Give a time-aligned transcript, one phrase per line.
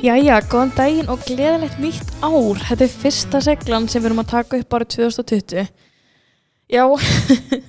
[0.00, 2.56] Jæja, góðan daginn og gleðilegt nýtt ár.
[2.64, 5.66] Þetta er fyrsta seglan sem við erum að taka upp árið 2020.
[6.72, 6.84] Já,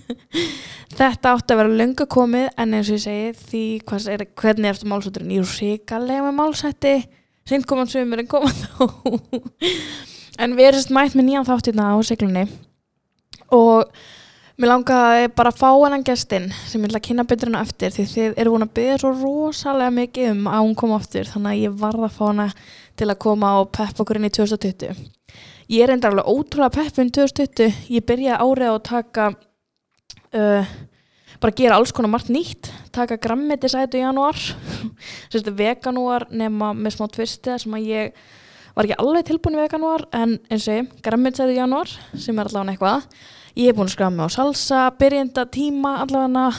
[1.01, 3.63] þetta átti að vera löngu komið en eins og ég segi því
[4.13, 5.33] er, hvernig er þetta málsætturinn?
[5.35, 6.95] Ég er ríkalega með málsætti,
[7.51, 8.87] sinn koman sömur en koma þá.
[10.39, 12.45] en við erum mætt með nýjan þáttirna á seglunni
[13.51, 13.91] og
[14.61, 17.95] mér langaði bara að fá hennan gestinn sem ég ætla að kynna betur hennar eftir
[17.95, 21.55] því þið eru búin að byggja svo rosalega mikið um að hún koma aftur þannig
[21.55, 22.47] að ég varða að fá hana
[22.99, 25.01] til að koma og peppa okkur inn í 2020
[25.71, 29.27] ég er enda alveg ótrúlega peppin 2020 ég byrjaði árið á að taka
[30.35, 30.71] uh,
[31.41, 32.69] bara gera alls konar margt nýtt.
[32.93, 34.37] Taka grammetisætu í janúar
[35.61, 38.23] veganúar nema með smá tvisti sem að ég
[38.75, 42.51] var ekki alveg tilbúin í veganúar en eins og ég, grammetisætu í janúar sem er
[42.51, 43.07] allavega eitthvað
[43.55, 46.49] ég hef búin að skræða mig á salsa, byrjenda tíma allavega,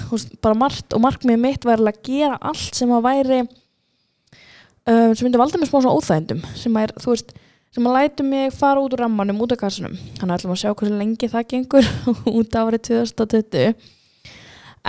[0.45, 5.41] bara margt og markmið mitt væri að gera allt sem að væri um, sem myndi
[5.41, 7.35] valda mig smá svona óþægindum sem að veist,
[7.73, 10.73] sem að lætu mig fara út úr rammanum, út af kassunum þannig ætlum að sjá
[10.73, 11.93] hversu lengi það gengur
[12.39, 13.73] út árið 2020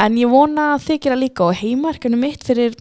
[0.03, 2.75] en ég vona að þið gera líka og heimarkanu mitt fyrir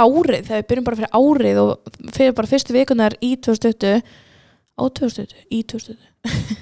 [0.00, 4.02] árið, þegar við byrjum bara fyrir árið og fyrir bara fyrstu vikunar í 2020
[4.78, 6.12] á 2020, í 2020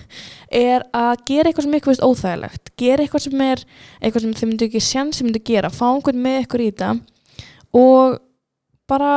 [0.70, 3.62] er að gera eitthvað sem ykkur veist óþægilegt gera eitthvað sem er
[4.00, 6.90] eitthvað sem þið myndu ekki sjans sem myndu gera fá einhvern með ykkur í þetta
[7.76, 8.18] og
[8.90, 9.14] bara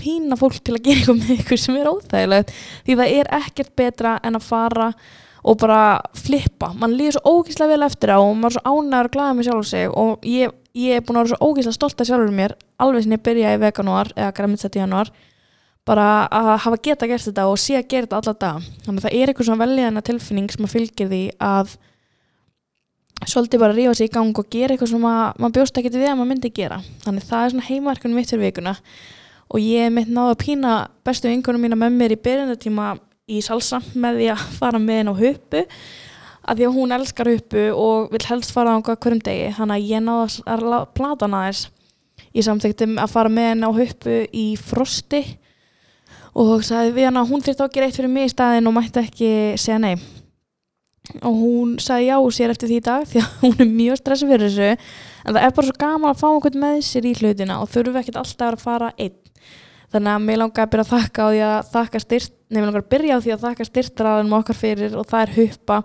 [0.00, 2.54] pína fólk til að gera eitthvað með ykkur sem er óþægilegt
[2.86, 4.92] því það er ekkert betra en að fara
[5.40, 9.08] og bara flippa, mann líður svo ógíslega vel eftir á og maður er svo ánægur
[9.08, 11.76] og glæðið með sjálf og sig og ég, ég er búin að vera svo ógíslega
[11.78, 14.34] stolt af sjálfur mér alveg sem ég byrja í veganúar eða
[15.88, 19.06] bara að hafa geta gert þetta og sé að gera þetta alla dag þannig að
[19.06, 21.78] það er eitthvað svona veljaðina tilfinning sem að fylgir því að
[23.28, 26.10] svolítið bara rífa sig í gang og gera eitthvað sem maður bjóst ekki til því
[26.10, 26.78] að maður myndi gera.
[27.04, 28.76] Þannig það er svona heimarkunum mitt fyrir vikuna.
[29.50, 30.74] Og ég mitt náðu að pína
[31.06, 32.86] bestu vinkunum mína með mér í byrjundatíma
[33.30, 35.64] í salsa með því að fara með henn á huppu
[36.40, 39.50] að því að hún elskar huppu og vil helst fara á hverjum degi.
[39.58, 41.68] Þannig að ég náðu að plata hana þess
[42.36, 45.24] ég samþekti að fara með henn á huppu í frosti
[46.38, 48.76] og sagði við hann að hún þurfti að gera eitt fyrir mig í staðin og
[48.76, 49.30] mætti ekki
[49.60, 49.94] segja nei.
[51.26, 54.34] Og hún sagði já sér eftir því í dag því að hún er mjög stressið
[54.34, 54.92] fyrir þessu.
[55.24, 58.00] En það er bara svo gaman að fá einhvern með sér í hlutina og þurfu
[58.00, 59.18] ekkert alltaf að fara einn.
[59.90, 62.84] Þannig að mér langar að byrja að þakka á því að þakka styrt nefnir langar
[62.84, 65.78] að byrja á því að þakka styrtraðanum okkar fyrir og það er huppa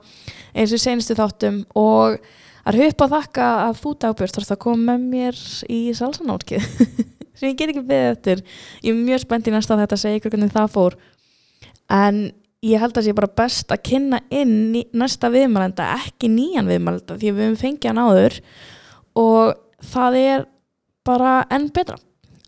[0.53, 1.59] eins og senustu þáttum.
[1.73, 5.81] Og það er huppa að þakka að þú dagbjörn þarfst að koma með mér í
[5.97, 6.69] salsanálkið
[7.35, 8.41] sem ég get ekki beðið eftir.
[8.83, 10.97] Ég er mjög spennt í næsta þetta að segja ykkur hvernig það fór.
[11.93, 12.21] En
[12.65, 14.55] ég held að það sé bara best að kynna inn
[14.97, 18.39] næsta viðmælenda, ekki nýjan viðmælenda því við hefum fengið hann áður.
[19.21, 19.55] Og
[19.93, 20.47] það er
[21.05, 21.99] bara enn betra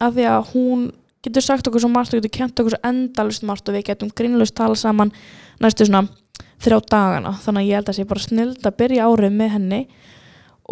[0.01, 0.87] af því að hún
[1.25, 4.11] getur sagt okkur svo margt og getur kent okkur svo endalust margt og við getum
[4.15, 5.11] grínlust tala saman
[5.61, 6.07] næstu svona
[6.63, 7.33] þrjá dagana.
[7.43, 9.81] Þannig að ég held að það sé bara snild að byrja árið með henni.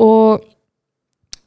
[0.02, 0.46] Og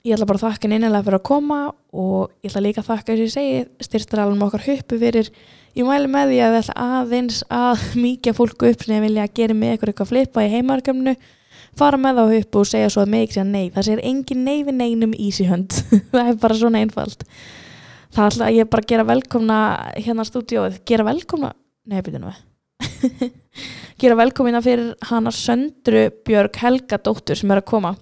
[0.06, 1.58] ég ætla bara að þakka henni innilega fyrir að koma
[1.92, 5.30] og ég ætla líka að þakka þess að ég segi styrstralum okkar huppu fyrir
[5.78, 9.26] ég mælu með því að við ætla aðeins að mikið fólku upp sem ég vilja
[9.26, 11.16] að gera með eitthvað eitthvað flipa í heimarkjöfnu
[11.78, 13.70] fara með þá huppu og segja svo að mig ekki segja nei.
[13.74, 15.78] Það segir engin nei við neinum easy hönd
[16.14, 17.24] það er bara svona einfalt.
[18.16, 19.62] Það ætla ég bara að gera velkomna
[19.98, 21.54] hérna stúdióið, gera velkomna
[21.88, 22.36] nei, byrju nú
[24.00, 27.96] gera velkomina fyrir hana Söndru Björg Helga dóttur sem er að koma.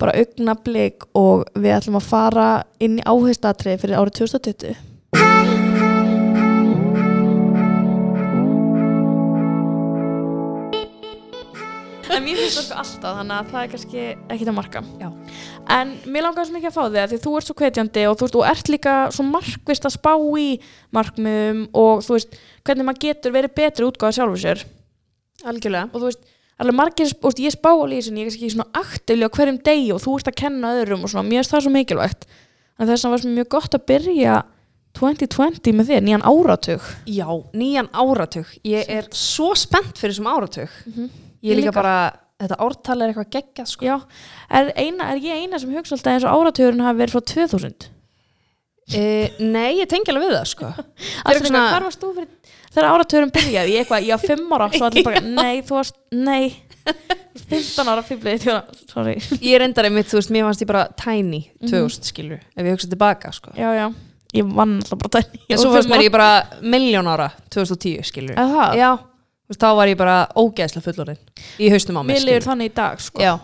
[0.00, 2.48] Bara augna blik og við ætlum að fara
[2.82, 4.91] inn í áhengstatrið fyrir árið 2020
[12.16, 14.02] en mér finnst það sko alltaf þannig að það er kannski
[14.34, 15.08] ekkit að marka Já.
[15.76, 18.18] en mér langar svo mikið að fá þig að því þú ert svo kvetjandi og
[18.18, 20.12] þú veist, og ert líka svo markvist að spá
[20.42, 20.46] í
[20.96, 24.64] markmiðum og þú veist, hvernig maður getur verið betri útgáða sjálfur sér
[25.48, 25.88] Algjörlega.
[25.90, 26.24] og þú veist,
[26.62, 29.60] alveg margir, þú veist, ég spá þessu en ég er kannski svona aktivli á hverjum
[29.66, 32.26] degi og þú ert að kenna öðrum og svona, mér finnst það svo mikilvægt
[32.78, 34.36] en þess það var mjög gott að byrja
[34.92, 37.26] 2020 með þér, nýjan áratug Já,
[37.56, 38.48] nýjan áratug.
[38.68, 40.74] Ég er svo spennt fyrir þessum áratug.
[41.42, 41.78] Ég líka, Líka.
[41.80, 41.96] bara,
[42.42, 43.86] þetta ártal er eitthvað geggjað sko.
[43.88, 43.96] Já,
[44.50, 47.90] er, eina, er ég eina sem hugsa alltaf eins og áratugurinn hafi verið frá 2000
[48.92, 50.68] E, nei, ég tengi alveg við það sko.
[51.22, 51.62] Eitthvað svona...
[51.70, 55.06] hvar varst þú fyrir þegar áratugurinn byrjaði, ég eitthvað, ég á 5 ára svo allir
[55.06, 56.44] bara, nei, þú varst, nei
[57.52, 58.02] 15 ára
[58.90, 62.66] sorry Ég er endar einmitt, þú veist, mér fannst ég bara tiny 2000 skilur, ef
[62.66, 63.54] ég hugsa tilbaka sko.
[63.56, 63.86] Já, já,
[64.34, 66.30] ég vann alltaf bara tæni En svo fannst mér ég bara
[66.74, 68.34] miljón ára 2010 skilur.
[68.34, 68.90] Já,
[69.58, 71.18] þá var ég bara ógeðslega fullorinn
[71.58, 73.22] í haustum á mér Mér liður þannig í dag, sko.
[73.22, 73.34] Já,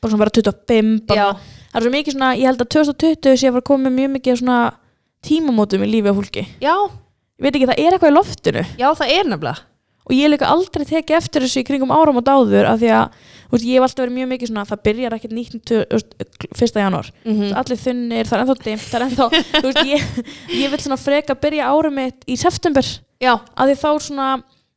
[0.00, 1.30] bara svona bara 25 bara,
[1.70, 4.38] það er svo mikið svona, ég held að 2020 sé að koma með mjög mikið
[4.42, 4.60] svona
[5.26, 6.46] tímamótum í lífi á fólki.
[6.64, 6.74] Já,
[7.40, 8.62] ég veit ekki, það er eitthvað í loftinu.
[8.80, 9.66] Já, það er nefnilega.
[10.10, 12.88] Og ég hef líka aldrei tekið eftir þessu í kringum áram og dáður af því
[12.96, 15.84] að þú veist, ég hef alltaf verið mjög mikið svona það byrjar ekkert nýtt tu-
[15.84, 16.16] þú veist,
[16.58, 17.10] fyrsta janúar.
[17.28, 19.28] Mm allir þunnir, það er ennþá dimmt það er ennþá,
[19.60, 20.08] þú veist, ég,
[20.64, 22.82] ég vil svona freka byrja árum mitt í september.
[23.22, 24.28] Já, að því þá svona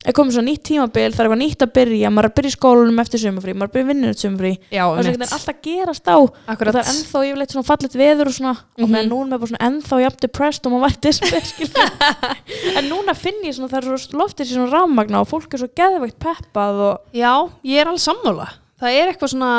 [0.06, 2.52] er komið svona nýtt tímabil, það er eitthvað nýtt að byrja maður er að byrja
[2.52, 5.62] í skólanum eftir sumafrí, maður er að byrja vinnur eftir sumafrí, já, það er alltaf
[5.64, 8.92] gerast á og akkurat það er ennþá yfirleitt svona fallet veður og svona og Mhm.
[8.94, 11.08] meðan núna er bara svona ennþá jafn depressed og maður vært
[11.54, 12.78] skilur.
[12.78, 15.64] en núna finn ég svona það er svo loftið sér svona rammagna og fólk er
[15.64, 17.34] svo geðveikt peppað og Já,
[17.64, 18.50] ég er alveg sammála.
[18.82, 19.52] Það er eitthvað svona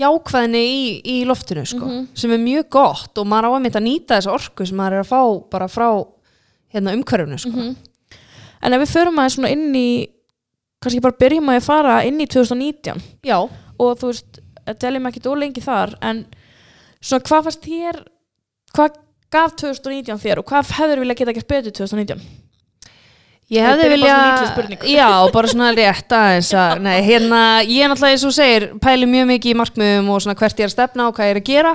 [0.00, 2.06] jákvæðni í, í loftinu sko, Mhm.
[2.14, 4.92] sem er mjög gott og maður á að mynda að nýta þessa orku sem maður
[4.92, 6.06] er að fá bara frá
[6.72, 7.50] hérna, umhverfinu sko.
[7.50, 7.76] Mhm.
[8.60, 9.90] En ef við förum aðeins svona inn í
[10.80, 14.40] kannski bara byrjum að fara inn í 2019 Já, og þú veist,
[14.80, 16.24] teljum ekki ólengi þar en
[17.00, 18.02] svona hvað fannst þér
[18.76, 22.22] hvað gaf 2019 þér og hvað hefur vilja geta gert betur 2019
[23.50, 24.16] ég hefði vilja.
[24.86, 29.08] Já, bara svona rétt aðeins að, nei, hérna, ég er náttúrulega eins og segir pæli
[29.10, 31.42] mjög mikið í markmiðum og svona hvert ég er að stefna og hvað ég er
[31.42, 31.74] að gera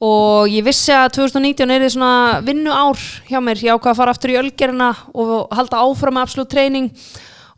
[0.00, 3.98] og ég vissi að 2019 er þið svona vinnu ár hjá mér, ég ákvað að
[4.00, 6.88] fara aftur í ölgerina og halda áfram með absolutt treyning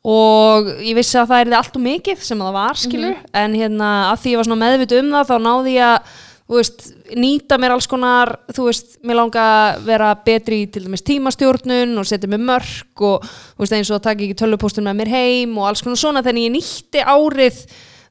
[0.03, 3.55] og ég vissi að það er þið allt og mikið sem það var skilur en
[3.55, 6.13] hérna að því ég var svona meðvitu um það þá náði ég að
[6.53, 11.05] veist, nýta mér alls konar þú veist, mér langa að vera betri í til dæmis
[11.07, 13.25] tímastjórnun og setja mér mörk og
[13.61, 16.25] veist, eins og að taka ekki tölvupóstun með mér heim og alls konar svona.
[16.25, 17.63] Þannig ég nýtti árið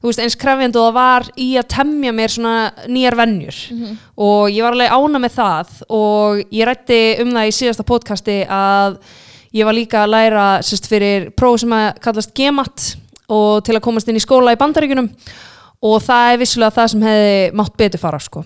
[0.02, 2.54] þú veist, eins krefjandi og það var í að temja mér svona
[2.90, 3.58] nýjar vennjur
[4.18, 8.38] og ég var alveg ána með það og ég rætti um það í síðasta podcasti
[8.50, 8.98] að
[9.54, 12.96] ég var líka að læra sérst, fyrir próf sem að kallast GEMAT
[13.28, 15.08] og til að komast inn í skóla í bandaríkunum
[15.82, 18.44] og það er vissulega það sem hefði mátt betur fara sko.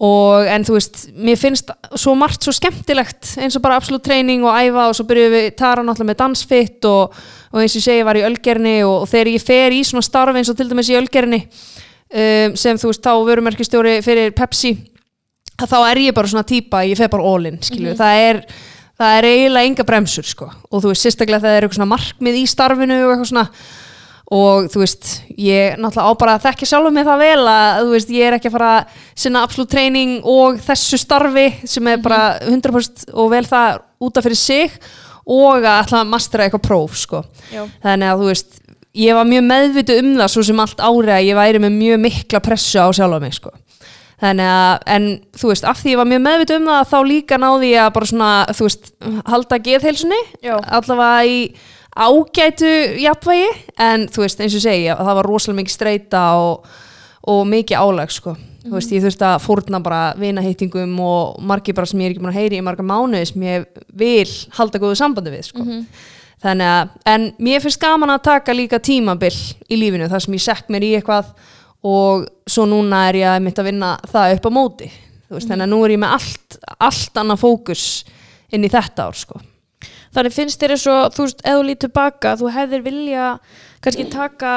[0.00, 4.46] Og en þú veist, mér finnst svo margt svo skemmtilegt eins og bara absolutt treyning
[4.46, 7.20] og æfa og svo byrjuðum við Tara náttúrulega með dansfitt og,
[7.52, 10.06] og eins og ég segi, var í ölgerni og, og þegar ég fer í svona
[10.06, 14.74] starf eins og til dæmis í ölgerni um, sem þú veist, þá vörumerkistjóri fyrir Pepsi
[15.60, 18.44] þá er ég bara svona típa, ég fer bara all in skilju, það er
[19.00, 20.50] það er eiginlega enga bremsur sko.
[20.70, 23.46] Og þú veist, sérstaklega það er eitthvað svona markmið í starfinu og eitthvað svona
[24.30, 27.94] og þú veist, ég náttúrulega á bara að þekka sjálfum mig það vel að þú
[27.96, 32.02] veist, ég er ekki að fara að sinna absolutt treyning og þessu starfi sem er
[32.04, 34.76] bara 100% og vel það útaf fyrir sig
[35.30, 37.24] og að ætla að mastera eitthvað próf sko.
[37.82, 38.60] Þannig að þú veist,
[39.02, 42.00] ég var mjög meðvitu um það svo sem allt árið að ég væri með mjög
[42.06, 43.52] mikla pressu á sjálfa mig sko.
[44.20, 45.04] Þannig að, en
[45.40, 47.92] þú veist, af því ég var mjög meðvitu um það þá líka náði ég að
[47.96, 48.90] bara svona, þú veist,
[49.30, 51.38] halda geðheilsunni allavega í
[51.96, 52.70] ágætu
[53.02, 53.48] jafnvægi,
[53.82, 56.70] en þú veist, eins og segi, það var rosalega mikið streyta og,
[57.30, 61.90] og mikið álag sko, þú veist, ég þurfti að fórna bara vinaheitingum og margir bara
[61.90, 65.00] sem ég er ekki búin að heyri í marga mánuði sem ég vil halda góðu
[65.00, 65.66] sambandi við sko.
[66.40, 69.34] Þannig að, en mér finnst gaman að taka líka tímabil
[69.68, 71.34] í lífinu þar sem ég sekk mér í eitthvað
[71.84, 74.88] og svo núna er ég mitt að vinna það upp á móti.
[75.30, 77.84] Veist, þannig að nú er ég með allt, allt annað fókus
[78.50, 79.42] inn í þetta ár sko
[80.10, 83.30] Þannig finnst þér eins og, þú veist, ef þú lítið baka, þú hefðir vilja
[83.84, 84.54] kannski taka,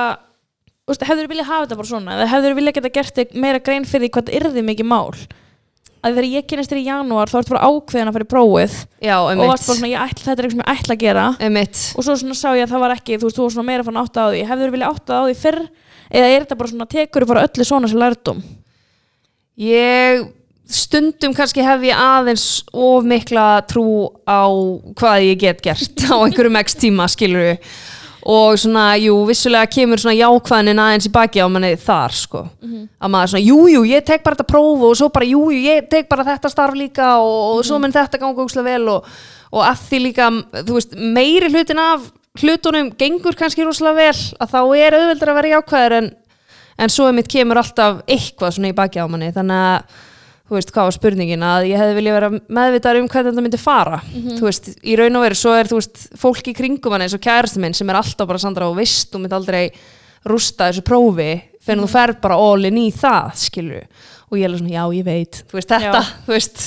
[0.82, 3.62] þú veist, hefðir vilja hafa þetta bara svona, eða hefðir vilja geta gert þig meira
[3.62, 5.14] grein fyrir því hvað það yrði mikið mál.
[6.04, 8.74] Að þegar ég kynist þér í janúar, þá ertu bara ákveðin að fara í prófið
[9.06, 11.28] Já, og varst bara svona, ætla, þetta er eitthvað sem ég ætla að gera.
[11.48, 11.84] Emitt.
[11.94, 13.86] Og svo svona sá ég að það var ekki, þú veist, þú var svona meira
[13.88, 14.42] fann átta á því.
[14.50, 15.62] Hefðir vilja átta á því fyrr,
[16.12, 18.44] eða er þetta bara svona, tekur bara öllu svona sem lærdum?
[19.64, 20.26] Ég
[20.70, 24.48] stundum kannski hef ég aðeins of mikla trú á
[24.96, 27.76] hvað ég get gert á einhverjum x tíma skilur við
[28.24, 33.12] og svona, jú, vissulega kemur svona jákvæðnin aðeins í baki á manni þar sko, að
[33.12, 35.90] maður svona, jú, jú, ég tek bara þetta próf og svo bara, jú, jú, ég
[35.92, 39.10] tek bara þetta starf líka og, og svo mun þetta ganga ógslag vel og,
[39.52, 40.30] og að því líka,
[40.62, 42.08] þú veist, meiri hlutin af
[42.40, 46.10] hlutunum gengur kannski rosalega vel að þá er auðveldur að vera jákvæður en,
[46.80, 50.02] en svo er mitt kemur alltaf eitthvað svona í baki á manni, þannig að
[50.54, 53.60] þú veist, hvað var spurningin, að ég hefði vilja vera meðvitað um hvernig þetta myndi
[53.62, 54.00] fara.
[54.14, 57.16] Þú veist, í raun og veru, svo er þú veist fólk í kringum hann eins
[57.18, 59.64] og kærastu minn sem er alltaf bara Sandra og veist, þú myndi aldrei
[60.30, 61.32] rústa þessu prófi,
[61.64, 63.84] fyrir þú fer bara all in í það, skilur
[64.30, 66.14] og ég er alveg svona, já, ég veit, þú veist, þetta Já.
[66.28, 66.62] þú veist,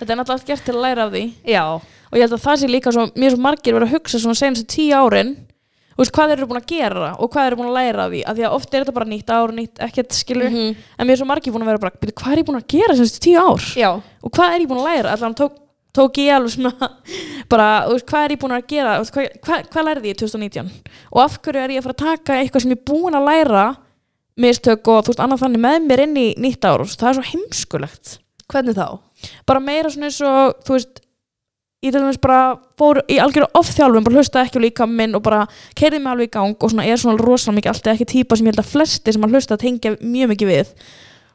[0.00, 1.22] Þetta er náttúrulega allt gert til að læra af því.
[1.44, 1.64] já.
[2.10, 4.38] Og ég held að það sé líka svo, mér svo margir verið að hugsa svona
[4.40, 5.34] senast tíu árin
[5.98, 8.10] veist, hvað þeir eru búin að gera og hvað þeir eru búin að læra af
[8.12, 8.20] því?
[8.24, 10.76] Að því að oft er þetta bara nýtt ár, nýtt ekkert skilur Mhm.
[10.98, 12.68] en mér er svo margir búin að vera bara, "Bíddu, hvað er ég búin að
[12.68, 13.60] gera senast tíu ár?
[13.76, 13.90] Já,
[14.24, 15.52] og hvað er ég búin að læra, allan tók,
[15.92, 16.72] tók ég alveg svona
[17.50, 18.96] bara, þú veist, hvað er ég búin að gera?
[18.96, 20.70] Þú veist, hvað, hvað, hvað lærði ég 2019
[21.12, 23.26] og af hverju er ég að fara að taka eitthvað sem ég er búin að
[23.28, 23.76] læra
[24.38, 27.08] mistök og þú veist, annað þannig með mér inn í nýtt ár, þú veist, það
[27.10, 28.18] er svo heimskulegt.
[28.50, 28.98] Hvernig þá?
[29.46, 31.00] bara meira svona eins og þú veist
[31.80, 35.22] ég til dæmis bara fór í algjöru ofþjálfum, bara hlusta ekki á líka minn og
[35.24, 35.46] bara
[35.78, 38.48] keirði mig alveg í gang og svona er svona rosalega mikið alltaf ekki típa sem
[38.48, 40.74] ég held að flesti sem að hlusta tengja mjög mikið við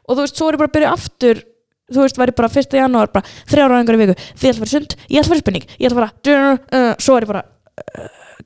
[0.06, 1.42] og þú veist, svo er ég bara að byrja aftur
[1.90, 2.78] þú veist, væri bara 1.
[2.78, 5.40] janúar bara þrjára ángar í viku, þið ætla að í sund ég ætla að fara
[5.40, 7.55] í spurning, ég ætla að fara uh, svo er ég bara uh,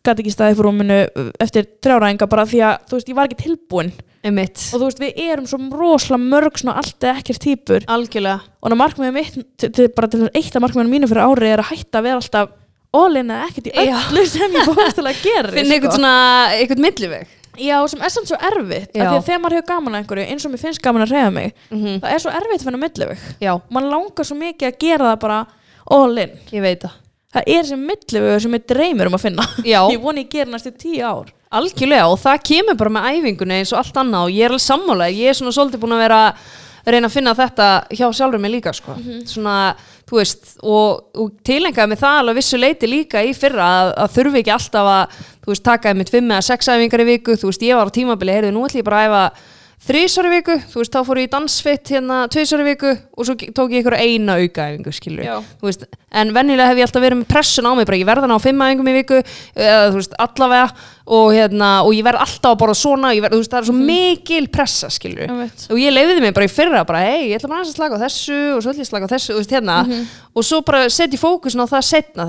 [0.01, 3.19] gæti ekki staðið fyrir rúminu uh, eftir þrjára ángar bara því að, þú veist, ég
[3.19, 3.91] var ekki tilbúin.
[4.21, 8.43] Einmitt, og þú veist, við erum svo rosalega mörg svona allt eða ekkert típur algjörlega.
[8.61, 11.63] Og markmiðum mitt, til, til, bara til þess eitt af markmiðum mínu fyrir ári er
[11.63, 12.51] að hætta að vera alltaf
[13.01, 13.95] all-in eða ekkert í Já.
[13.97, 16.15] öllu sem ég bóðast til að gera finna einhvern svona,
[16.59, 17.37] einhvern milliveg.
[17.61, 19.03] Já, sem er samt svo erfitt Já.
[19.03, 21.15] af því að þegar maður hefur gaman að einhverju eins og mér finnst gaman að
[21.17, 23.25] reyða mig mm það er svo erfitt að finna milliveg.
[23.41, 25.41] Já, mann langar svo mikið að gera það bara
[25.97, 26.99] all-in ég veit það
[27.35, 29.47] það er sem milliveg sem ég dreymir um að finna.
[29.67, 31.31] Já, ég voni ég gera næstu tíu ár.
[31.51, 34.67] Algjörlega og það kemur bara með æfingunni eins og allt annað og ég er alveg
[34.67, 35.09] sammála.
[35.11, 36.21] Ég er svona svolítið búin að vera
[36.81, 38.95] að reyna að finna þetta hjá sjálfur mig líka sko.
[39.29, 39.57] svona,
[40.09, 44.15] þú veist og, og tilengaði mig það alveg vissu leiti líka í fyrra að, að
[44.17, 47.37] þurfi ekki alltaf að þú veist, taka einmitt fimm eða sex æfingar í viku.
[47.37, 49.25] Þú veist, ég var á tímabili, heyrðu, nú ætlum ég bara að æfa
[49.81, 53.25] þrísar í viku, þú veist, þá fór ég í dansfitt hérna tvisar í viku og
[53.27, 55.37] svo tók ég ykkur eina aukaæfingu, skilur Já.
[55.61, 55.87] þú veist,
[56.21, 58.61] en venjulega hef ég alltaf verið með pressun á mig bara ég verða ná fimm
[58.67, 60.67] æfingum í viku eða þú veist, allavega
[61.11, 63.69] og, hérna, og ég verð alltaf að borða svona ég verð, þú veist, það er
[63.71, 65.65] svo mikil pressa, skilur Einmitt.
[65.73, 68.05] og ég leiði mig bara í fyrra bara, hei, ég ætla bara að slaka á
[68.05, 69.77] þessu og svo ætla ég að slaka á þessu, þú veist, hérna.
[70.37, 72.29] Og svo bara setja fókusin á það setna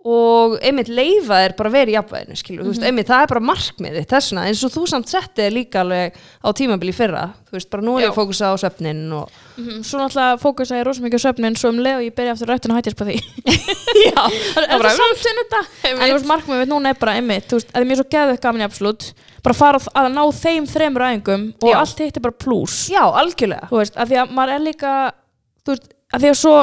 [0.00, 3.30] einmitt, bara og einmitt leifa er bara í jafnvæginu skilur, þú veist, einmitt það er
[3.34, 7.70] bara markmiðið þessuna, eins og þú samt settið líka alveg á tímabili fyrra, þú veist,
[7.70, 9.30] bara nú er ég að fókusa á svefnin og
[9.60, 12.32] Mhm, Svo náttúrulega fókusa ég rosa mikið á svefnin svo um leið og ég byrja
[12.32, 13.16] aftur rættinu hættist på því.
[14.08, 14.22] Já,
[14.54, 15.60] Það er það samt sem þetta.
[15.90, 18.06] En þú veist, markmiðum við núna er bara einmitt Þú veist, að mér er svo
[18.14, 19.08] geðveikt gaman í absolutt
[19.44, 21.76] Bara fara að ná þeim þremur æfingum Og Já.
[21.82, 23.68] allt hitt er bara pluss já, algjörlega.
[23.68, 24.92] Þú veist, að því að maður er líka
[25.66, 26.54] Þú veist, að því að svo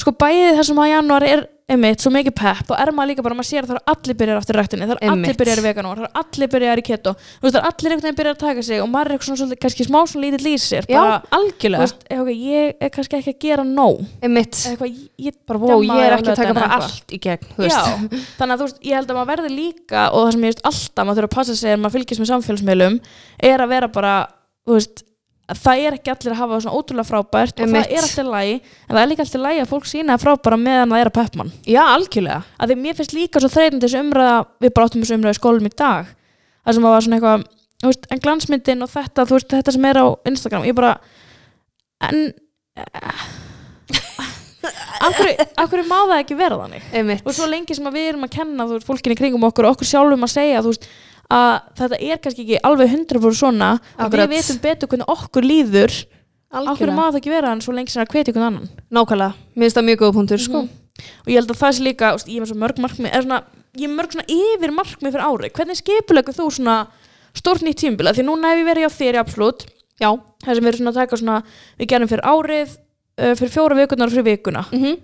[0.00, 3.36] Sko bæðið þessum að janúar er einmitt svo mikið pepp og er maður líka bara,
[3.38, 6.02] maður sér að það er allir byrjar aftur rættinni, það er allir byrjar í veganóar,
[6.02, 7.14] það er allir byrjar í keto.
[7.14, 9.40] Þú veist, það er allir einhvern veginn byrjar að taka sig og maður er eitthvað
[9.40, 12.92] svona, kannski smá svona lítið lýsir já, bara, þú algjörlega, veist, eh, okay, ég er
[12.98, 14.04] kannski ekki að gera nóg.
[14.20, 14.60] Einmitt.
[14.68, 16.90] Eitthvað, ég, bara, wow, ég er ekki að taka bara eitthvað.
[16.90, 17.80] allt í gegn þú veist.
[17.80, 20.52] Já, þannig að þú veist, ég held að maður verði líka og það sem ég
[20.52, 23.00] veist alltaf, maður þurfa að passa sig ef maður fylgist með samfélagsmiðlum
[23.48, 24.14] er að vera bara,
[24.68, 25.13] þú veist að
[25.52, 27.88] það er ekki allir að hafa svona ótrúlega frábært og Einmitt.
[27.88, 30.94] það er alltaf lægi en það er líka alltaf lægi að fólk sína frábæra meðan
[30.94, 32.40] það er að peppmann já, algjörlega.
[32.56, 35.40] Að því mér finnst líka svo þreytandi þessu umræða við bara áttum þessu umræða í
[35.40, 36.14] skólum í dag
[36.64, 37.44] það sem var svona eitthvað
[37.84, 40.94] þú veist, en glansmyndin og þetta, þú veist, þetta sem er á Instagram, ég bara
[42.08, 42.22] en
[45.04, 45.18] af
[45.68, 46.86] hverju, má það ekki vera þannig?
[46.96, 49.76] Einmitt, og svo lengi sem við erum að kenna þú veist, fólkinni kringum okkur og
[49.76, 50.88] okkur sjálfum að segja þú veist,
[51.34, 54.30] að þetta er kannski ekki alveg 100% svona og Akkurat.
[54.30, 55.96] við veitum betur hvernig okkur líður.
[56.54, 56.94] Algjörlega.
[56.94, 58.68] má það ekki vera hann svo lengi sem að hvetja einhvern annan?
[58.94, 60.60] Nákvæmlega, mér finnst það mjög góð punktur sko.
[60.62, 60.68] Mhm.
[61.24, 63.42] og ég held að það sé líka veist, ég er svo mörg markmið er svona,
[63.74, 66.76] ég er mörg svona yfir markmið fyrir ári hvernig skipulegu þú svona
[67.34, 69.66] stórt nýtt tímbil því núna hef ég verið á í absolutt.
[69.98, 70.10] Já,
[70.44, 71.42] það sem við erum svona að taka svona
[71.78, 72.70] við gerum fyrir árið
[73.18, 74.64] uh, fyrir fjóra vikunar og fyrir vikuna.
[74.70, 74.96] Mm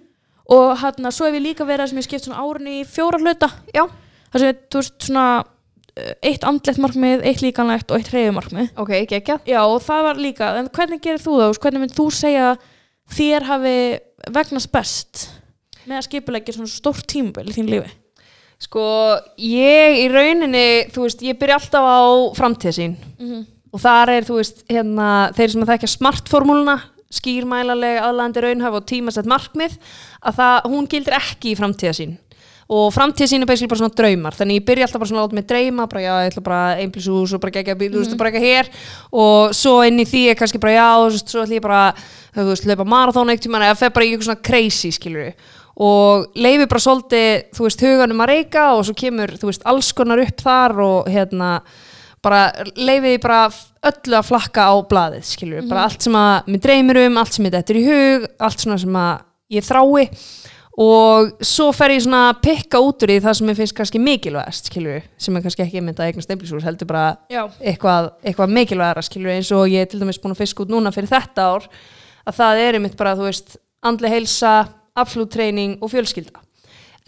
[0.51, 3.21] og hann svo hef ég líka verið að sem ég skipt svona árinu í fjóra
[3.23, 3.51] hluta.
[3.75, 3.85] Já.
[4.33, 5.27] Það sem þú veist svona
[6.27, 10.53] eitt andlegt markmið, eitt líkanlegt og eitt hreyfumarkmið ok, gekkja já og það var líka,
[10.61, 12.55] en hvernig gerir þú það hvernig mynd þú segja
[13.11, 13.77] þér hafi
[14.31, 15.27] vegnast best
[15.89, 17.93] með að skipulegja svona stórt tímabil í þín lífi?
[18.61, 18.85] Sko,
[19.41, 22.01] ég í rauninni, þú veist, ég byrja alltaf á
[22.37, 22.97] framtíð sín.
[23.73, 26.75] Og þar er, þú veist, hérna, þeir sem að þekkja smartformúluna,
[27.17, 29.79] skýrmælaleg, aðlandi raunhaf og tímasett markmið,
[30.21, 32.19] að það, hún gildir ekki í framtíða sín
[32.71, 34.37] og framtíð sín er basically bara svona draumar.
[34.39, 36.61] Þannig ég byrja alltaf bara svona að láta mig dreyma bara já, ég ætla bara
[36.79, 38.71] einblíshús og bara gegja bíl, þú veist, bara ekki hér.
[39.11, 41.81] Og svo inn í því er kannski bara já, þú veist, svo ætla ég bara
[42.37, 45.49] þú veist, hlaupa marathón eitt tíma eða fer bara í eitthvað svona crazy, skilur við
[45.81, 49.89] og leifi bara svolítið, þú veist, huganum að reyka og svo kemur, þú veist, alls
[49.97, 51.51] konar upp þar og hérna
[52.21, 52.41] bara
[52.77, 53.41] leifi því bara
[53.89, 57.37] öllu að flakka á blaðið, skilur við, bara allt sem að mér dreymir um, allt
[57.37, 59.23] sem mér dettur í hug allt svona sem að
[59.57, 60.11] ég þrái
[60.81, 64.01] og svo fer ég svona að pikka út úr því það sem mér finnst kannski
[64.01, 67.05] mikilvægast, skilur sem er kannski ekki mynd að eigna stefnisús, heldur bara
[67.61, 70.93] eitthvað, eitthvað mikilvægara skilur eins og ég er til dæmis búin að fiska út núna
[70.95, 71.67] fyrir þetta ár
[72.25, 74.55] að það er einmitt bara þú veist andli heilsa,
[74.97, 76.41] absolutt treyning og fjölskylda.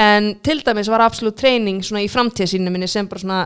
[0.00, 3.42] En til dæmis var absolutt treyning svona í framtíðsýnum minni sem bara svona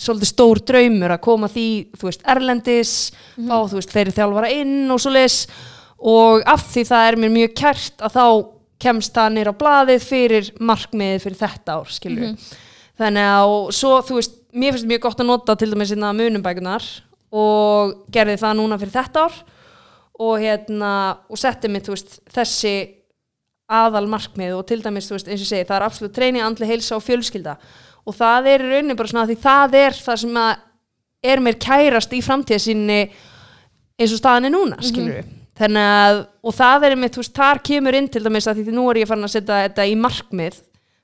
[0.00, 1.68] svolítið stór draumur að koma því
[2.00, 2.94] þú veist erlendis,
[3.36, 5.44] fá þú veist fleiri þjálfara inn og svo leis
[6.02, 8.26] og af því það er mér mjög kært að þá
[8.82, 12.36] kemst það nýr á blaðið fyrir markmiðið fyrir þetta ár skilur
[13.00, 16.86] þannig að svo þú veist mér finnst mjög gott að nota til dæmis hérna munumbækunar
[17.32, 19.38] og gerði það núna fyrir þetta ár
[20.22, 20.92] og hérna
[21.30, 22.74] og setti mig, þú veist, þessi
[23.72, 26.68] aðal markmið og til dæmis, þú veist, eins og segi, það er absolutt treyni, andli
[26.68, 27.56] heilsa og fjölskylda.
[28.04, 30.40] Og það er í rauninni bara svona því það er það sem
[31.32, 33.00] er mér kærast í framtíðasinni
[33.96, 37.34] eins og staðan er núna, skilur við þannig að, og það er einmitt, þú veist,
[37.36, 39.96] þar kemur inn til dæmis að því nú er ég farin að setja þetta í
[40.00, 40.60] markmið,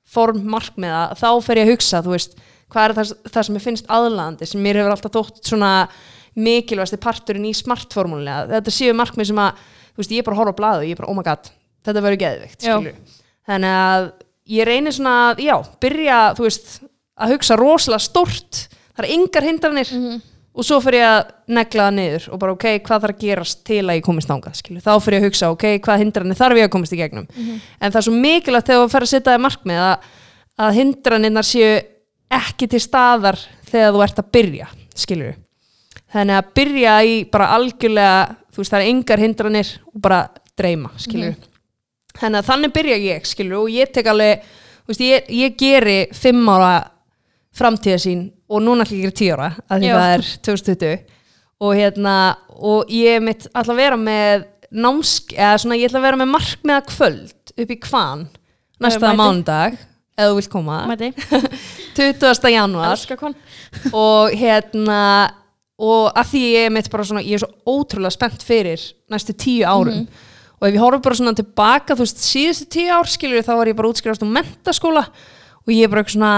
[0.08, 2.38] form markmiða þá fer ég að hugsa, þú veist
[2.72, 5.72] hvað er það, það sem ég finnst aðlandi sem mér hefur alltaf þótt svona
[6.38, 9.62] mikilvægasti parturinn í smartformúlinni þetta séu markmið sem að,
[9.92, 11.24] þú veist, ég er bara að horfa á blaðu og ég er bara, oh my
[11.26, 11.50] god,
[11.88, 12.66] þetta verður geðvikt
[13.48, 14.08] þannig að
[14.58, 16.74] ég reynir svona, að, já, byrja þú veist,
[17.18, 18.62] að hugsa rosalega stórt
[18.96, 19.92] það er engar hindranir
[20.58, 23.60] og svo fyrir ég að negla það niður og bara ok, hvað þarf að gerast
[23.66, 26.66] til að ég komist skilur, þá fyrir ég að hugsa, ok, hvað hindranir þarf ég
[26.66, 29.38] að komast í gegnum, en það er svo mikilvægt þegar þú fer að setja það
[29.38, 30.08] í markmið að,
[30.66, 31.70] að hindranirnar séu
[32.38, 33.38] ekki til staðar
[33.70, 35.38] þegar þú ert að byrja skilur
[36.12, 38.18] þannig að byrja í bara algjörlega
[38.50, 40.20] þú veist, það er engar hindranir og bara
[40.58, 41.36] dreyma, skilur
[42.18, 44.46] þannig að þannig byrja ég, skilur og ég tek alveg,
[44.82, 46.72] þú veist, ég, ég geri fimm ára
[47.58, 50.98] framtíða sín og núna að gera tíu ára að því það er 2020
[51.58, 52.14] og hérna,
[52.54, 56.84] og ég mitt að vera með námsk, eða svona ég ætla að vera með markmiða
[56.86, 58.26] kvöld upp í kvan
[58.82, 59.78] næsta mánudag
[60.18, 61.12] ef þú vilt koma, Mæti,
[61.98, 62.50] 20.
[62.52, 62.92] janúar.
[62.92, 63.36] Elska kon
[64.04, 65.02] og hérna
[65.78, 69.34] og að því ég er mitt bara svona ég er svo ótrúlega spennt fyrir næstu
[69.38, 70.06] tíu árum.
[70.58, 73.70] Og ef ég horf bara svona tilbaka þú veist, síðustu tíu ár skilur þá var
[73.70, 76.32] ég bara útskrifast um mentaskóla og ég er bara eitthvað svona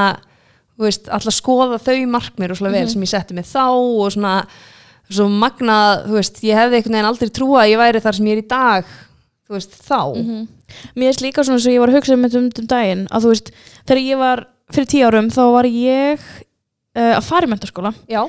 [0.86, 4.34] veist, alltaf skoða þau markmir og svona vel sem ég setti mig þá og svona
[5.10, 8.28] svo magnað, þú veist, ég hefði einhvern veginn aldrei trúa að ég væri þar sem
[8.30, 8.92] ég er í dag
[9.50, 10.00] þú veist, þá.
[10.94, 13.24] Mér finnst líka svona sem ég var að hugsa um þetta um, um daginn að
[13.24, 13.50] þú veist,
[13.82, 16.22] þegar ég var fyrir tíu árum þá var ég
[16.94, 18.22] uh, að fara í mentaskóla já,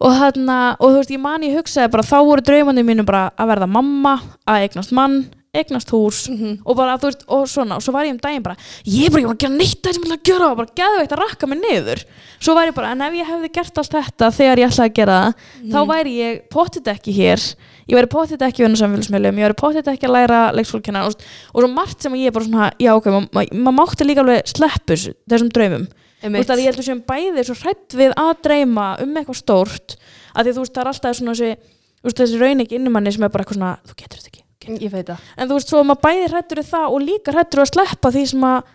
[0.00, 3.26] og þarna, og þú veist, ég man ég hugsaði bara þá voru draumandi mínu bara
[3.36, 4.14] að verða mamma
[4.48, 5.20] að eignast mann,
[5.54, 6.24] eignast hús
[6.64, 9.12] og bara, þú veist, og svona og svo var ég um daginn bara, ég er
[9.14, 10.48] bara ekki að gera neitt það sem ég ætla að gera.
[10.50, 12.02] Og bara geðveikt að rakka mig niður.
[12.42, 14.98] Svo var ég bara, en ef ég hefði gert allt þetta þegar ég ætlaði að
[14.98, 17.44] gera það, þá væri ég pottit ekki hér,
[17.88, 21.16] ég væri pottit ekki vinna samfélagsmiðlum, ég væri pottit ekki að læra leikskólkina og,
[21.52, 24.24] og svo margt sem ég er bara svona já ok, maður ma ma mátti líka
[24.24, 25.86] alveg sleppus þessum draumum.
[26.24, 29.96] Þú veist að ég heldur sem bæði svo hrætt við að dreyma um eitthvað stórt
[30.32, 31.74] að því þú veist það er alltaf svona þessi,
[32.22, 35.06] þessi raun ekki innumanni sem er bara eitthvað svona þú getur þetta ekki ég veit
[35.12, 35.20] það.
[35.36, 38.10] En þú veist svo að maður bæði hrættur við það og líka hrættur að sleppa
[38.14, 38.72] því sem að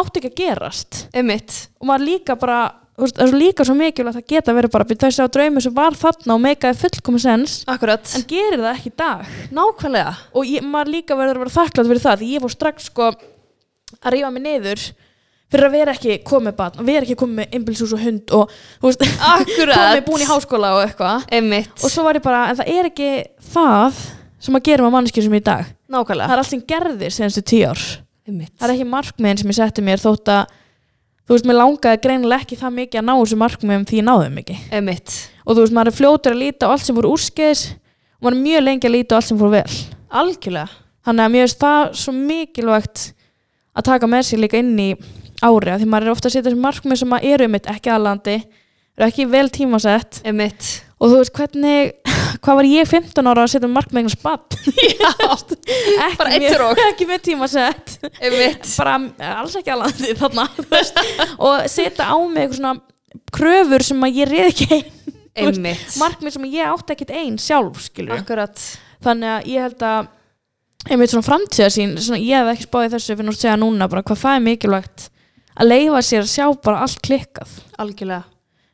[0.00, 1.00] átti ekki að gerast.
[1.14, 1.56] Einmitt.
[1.80, 2.60] og maður líka bara
[3.00, 5.24] þú veist, það er svo líka svo mikilvægt að það geta verið bara "Bíddu, þessi
[5.24, 8.96] á draumi sem var þarna og meikaði fullkomi sens Akkurat, en gerir það ekki í
[8.96, 9.24] dag.
[9.56, 10.14] Nákvæmlega.
[10.34, 13.08] Og ég, maður líka verður að vera þakklátt fyrir það því ég fór strax sko
[14.04, 14.84] að rífa mig niður
[15.50, 18.52] fyrir að vera ekki komið barn og vera ekki komið með innbylshús og hund og
[18.80, 19.02] þú veist,
[19.34, 19.80] Akkurat.
[19.80, 21.24] komið búin í háskóla og eitthvað.
[21.32, 23.10] Einmitt, og svo var ég bara, en það er ekki
[23.50, 24.04] það
[24.40, 25.68] sem að gera með mannskjur sem ég í dag.
[25.68, 27.84] Það nákvæmlega er allt sem gerðir senstu tíu ár.
[28.30, 28.52] Einmitt.
[28.60, 30.52] það er ekki markmiðin sem ég setti mér þótt að
[31.24, 34.28] þú veist, mér langaði greinilega ekki það mikið að ná þessu markmiðum því ég náði
[34.42, 34.58] ekki.
[34.76, 35.14] Einmitt.
[35.44, 38.36] og þú veist, maður er fljótur að líta á allt sem fór úrskeiðis og maður
[38.36, 39.78] er mjög lengi að líta á allt sem fór vel.
[40.20, 40.76] Algjörlega.
[41.06, 43.04] Þannig að mér finnst það svo mikilvægt
[43.72, 44.90] að taka með sér líka inn í
[45.40, 47.92] ári af því maður er ofta að setja þessi markmið sem að eru mitt ekki
[47.94, 50.20] aðlandi eru ekki vel tímasett.
[50.28, 50.68] Einmitt
[51.00, 51.92] og þú veist hvernig
[52.44, 54.56] hvað var ég 15 ára að setja markmið einhvers spatt
[56.90, 57.96] ekki, með tímasett.
[58.76, 61.02] Bara eh, alls ekki aðlandi þarna þú veist,
[61.38, 62.74] og setja á mig eitthvað svona
[63.34, 64.80] kröfur sem að ég reyð ekki
[65.40, 65.68] einn
[66.00, 67.86] markmið sem ég átti ekkit einn sjálf
[69.00, 70.10] þannig að ég held að
[70.90, 74.04] einmitt svona framtíða sín svona, ég hef ekki spáðið þessu fyrir að segja núna bara
[74.06, 75.06] hvað það er mikilvægt
[75.60, 77.56] að leifa sér að sjá bara allt klikkað.
[77.80, 78.22] Algjörlega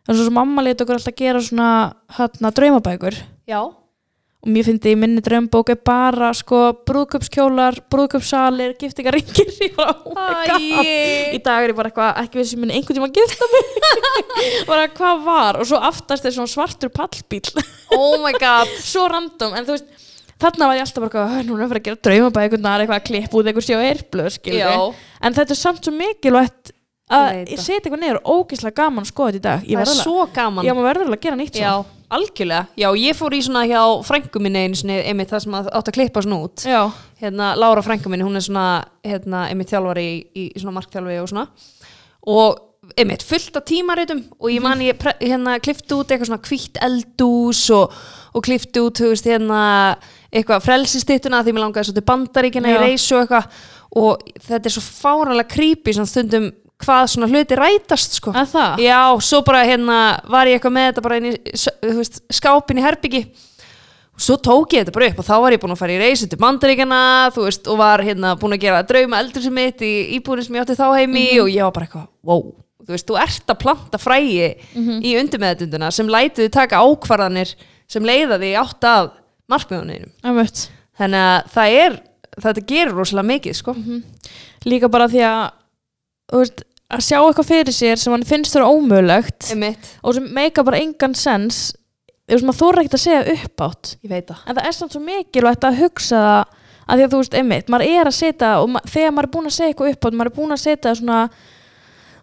[0.06, 1.70] þannig svo sem mamma leti okkur alltaf gera svona
[2.16, 3.18] hérna draumabækur.
[3.50, 3.60] Já.
[4.46, 10.52] Og mér finnst í minni draumbók er bara sko brúðköpskjólar, brúðköpsalir giftingaringir ég oh
[11.34, 13.72] í dag er ég bara eitthvað ekki við sem minn einhvern tíma gifta mig.
[14.68, 15.58] Bara hvað var?
[15.58, 17.42] Og svo aftast er svona svartur pallbíl
[17.96, 18.70] Oh my god.
[18.92, 21.70] Svo random en þú veist þarna var ég alltaf bara eitthvað, "Hö, núna er að
[21.72, 24.94] fara að gera draumabækunar eitthvað að klippa út eitthvað sjá eirblöð skilur Já.
[25.26, 26.75] En þetta er samt svo mikilvægt
[27.06, 29.60] að Ég ég setja eitthvað niður og ógislega gaman að skoða þetta í dag.
[29.66, 30.66] Ég Það er alveg, svo gaman.
[30.66, 31.72] Já maður verður alveg að gera nýtt Já,
[32.16, 32.66] algjörlega.
[32.82, 35.96] Já, ég fór í svona hjá frængu minni einu sinni einmitt það sem átt að
[36.00, 36.64] klippa svona út.
[36.66, 36.82] Já,
[37.22, 38.66] hérna, Lára frængu minni, hún er svona
[39.06, 41.46] hérna, einmitt þjálfari í, í svona markþjálfi og svona.
[42.26, 42.62] Og
[42.98, 46.78] einmitt fullt af tímaritum og ég man ég pre- hérna klifti út eitthvað svona hvítt
[46.86, 47.94] eldús og,
[48.34, 49.62] og klifti út þú veist hérna
[50.30, 52.82] eitthvað frelsistittuna því mér langaði svo til bandaríkina í Já.
[52.84, 53.48] reysu og eitthvað.
[53.96, 56.50] Og þetta er svo fáranlega creepy svona stundum
[56.84, 58.32] hvað svona hluti rætast sko.
[58.36, 58.82] Að það?
[58.84, 61.34] Já, svo bara hérna var ég eitthvað með þetta bara inn í
[61.96, 63.22] veist, skápin í herbyggi
[64.16, 65.98] og svo tók ég þetta bara upp og þá var ég búin að fara í
[66.00, 67.00] reysu til bandaríkjana
[67.36, 70.56] þú veist, og var hérna búin að gera drauma eldur sem mitt í íbúinu sem
[70.56, 72.46] ég átti þá heimi og ég var bara eitthvað, wow.
[72.86, 74.48] Þú veist, þú ert að planta frægi
[75.02, 77.56] í undirmeðutunduna sem lætið taka ákvarðanir
[77.90, 79.08] sem leiða því átt að
[79.50, 80.68] markmiðunum Einmitt.
[80.98, 81.96] þannig að það er,
[82.46, 83.74] þetta gerur rosalega mikið sko.
[84.70, 85.42] Líka bara því að
[86.32, 89.90] veist, að sjá eitthvað fyrir sér sem hann finnst þurra ómögulegt Einmitt.
[90.02, 91.72] og sem meika bara engan sens
[92.26, 94.72] þú veist, maður þóra ekkert að segja upp átt ég veit það en það er
[94.80, 96.44] samt svo mikilvægt að hugsa það
[96.86, 99.32] að því að þú veist, einmitt, maður er að setja og ma þegar maður er
[99.36, 101.20] búin að segja eitthvað upp átt maður er búin að setja svona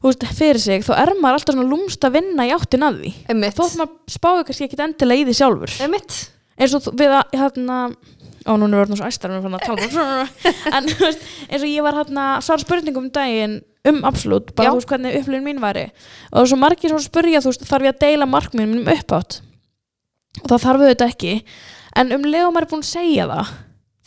[0.03, 3.01] þú veist, fyrir sig, þá er maður alltaf svona lúmst að vinna í áttin að
[3.03, 3.55] því Einmitt.
[3.59, 6.17] þótt maður spáði kannski ekkit endilega í því sjálfur Einmitt.
[6.59, 7.77] eins og þú- við að hérna
[8.45, 12.63] ó, núna er verður svo æstar en þú veist, eins og ég var hérna svara
[12.63, 14.71] spurningum um daginn um absolutt, bara Já.
[14.71, 15.89] þú veist hvernig upplifin mín væri.
[16.31, 18.93] Og það er svo margir sem spurja þú veist, þarf ég að deila markmiðum mínum
[18.93, 19.39] upp átt
[20.41, 21.33] og það þarf auðvitað ekki.
[21.99, 23.51] En um leið og maður er búin að segja það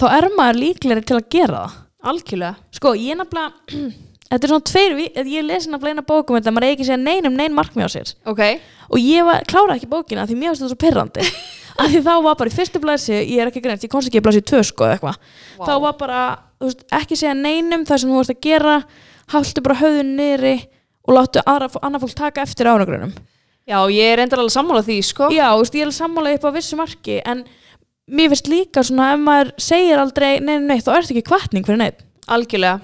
[0.00, 1.76] þá er maður líklegri til að gera það.
[2.06, 2.68] Algjörlega.
[2.76, 3.84] Sko, ég nefnilega
[4.30, 4.96] þetta er svona tveir,
[5.26, 7.88] ég lesi nefnilega eina bókum þetta maður eigi ekki að segja nein um nein markmið
[7.88, 8.14] á sér.
[8.32, 8.42] Ok,
[8.90, 11.28] og ég var, kláraði ekki bókina því mér finnst þetta svo pirrandi
[11.76, 14.22] af því þá var bara í fyrstu blæsi, ég er ekki greint ég komst ekki
[14.22, 15.20] í blæsi tvö sko eða eitthvað.
[15.58, 15.64] Vá.
[15.68, 16.22] þá var bara,
[16.60, 18.76] þú veist, ekki segja neinum það sem þú veist að gera
[19.34, 20.56] haltu bara höfðun niðri
[21.06, 23.14] og láttu annað fólk taka eftir ánagrunum
[23.66, 25.28] já ég er endur alveg sammála því sko.
[25.34, 27.44] Já, þú veist, ég er alveg sammála upp á vissu marki en
[28.06, 31.66] mér finnst líka svona ef maður segir aldrei neina neitt þá er þetta ekki kvartning
[31.66, 32.78] fyrir neitt algjörlega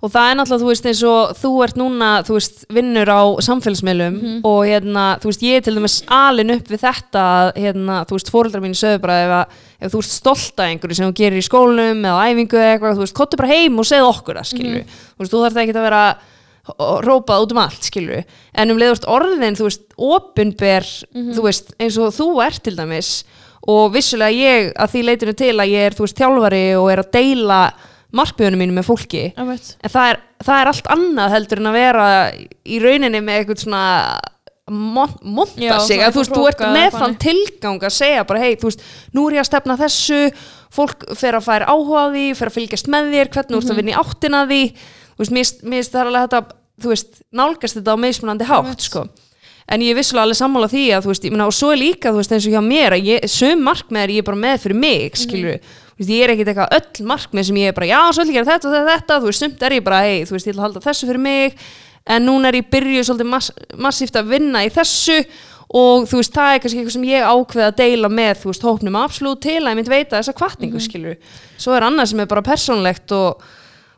[0.00, 3.20] og það er náttúrulega, þú veist, eins og þú ert núna, þú veist, vinnur á
[3.44, 4.14] samfélagsmiðlum
[4.48, 8.16] og hérna, þú veist, ég er til dæmis alin upp við þetta, að, hérna, þú
[8.16, 11.16] veist, fóreldrar mín sögðu bara ef, að, ef þú ert stolt af einhverju sem þú
[11.20, 14.40] gerir í skólanum eða æfingu eða eitthvað, þú veist, kottu bara heim og segð okkur
[14.40, 16.02] það, skilju, þú veist, þú þarf ekki að vera
[17.04, 18.22] rópað út um allt, skilju
[18.62, 20.84] en um leiðust orðin, þú veist, opinber
[21.34, 23.24] þú veist, eins og þú ert til dæmis
[23.68, 27.02] og vissulega ég að því leitinu til að ég er, þú veist, þjálfari og er
[27.02, 27.60] að deila
[28.16, 29.24] markmiðunum mínu með fólki.
[29.36, 32.06] En en það er, það er allt annað heldur en að vera
[32.66, 33.84] í rauninni með eitthvað svona
[34.70, 38.38] mon- monta Já, sig, að þú veist, þú ert með þann tilgang að segja bara,
[38.44, 38.82] hei, þú veist,
[39.16, 40.20] nú er ég að stefna þessu
[40.70, 43.72] fólk fer að færa áhuga því fer að fylgjast með þér, hvernig þú ert Mhm.
[43.72, 44.60] að vinna í áttina því,
[45.16, 46.42] þú veist, mér finnst- það alveg þetta,
[46.80, 49.08] þú veist, nálgast þetta á meismunandi hátt, sko.
[49.70, 51.76] En ég er vissulega alveg sammála því að, þú veist, ég meina, og svo er
[51.78, 54.56] líka, þú veist, eins og hjá mér að ég, sum markmið er ég bara með
[54.62, 57.90] fyrir mig, skilur þú veist, ég er ekkit eitthvað öll markmið sem ég er bara,
[57.90, 60.02] já, svo vil ég gera þetta og þetta, þetta, þú veist, sumt er ég bara,
[60.06, 61.62] hei, þú veist, ég að halda þessu fyrir mig,
[62.10, 63.50] en núna er ég byrjuð svolítið mass
[63.86, 65.18] massíft að vinna í þessu
[65.70, 68.64] og þú veist, það er kannski eitthvað sem ég ákveð að deila með, þú veist,
[68.66, 71.18] hópnum absolutt til að ég myndi veita þessa kvartningu, skilur
[71.60, 73.44] svo er annað sem er bara persónlegt og,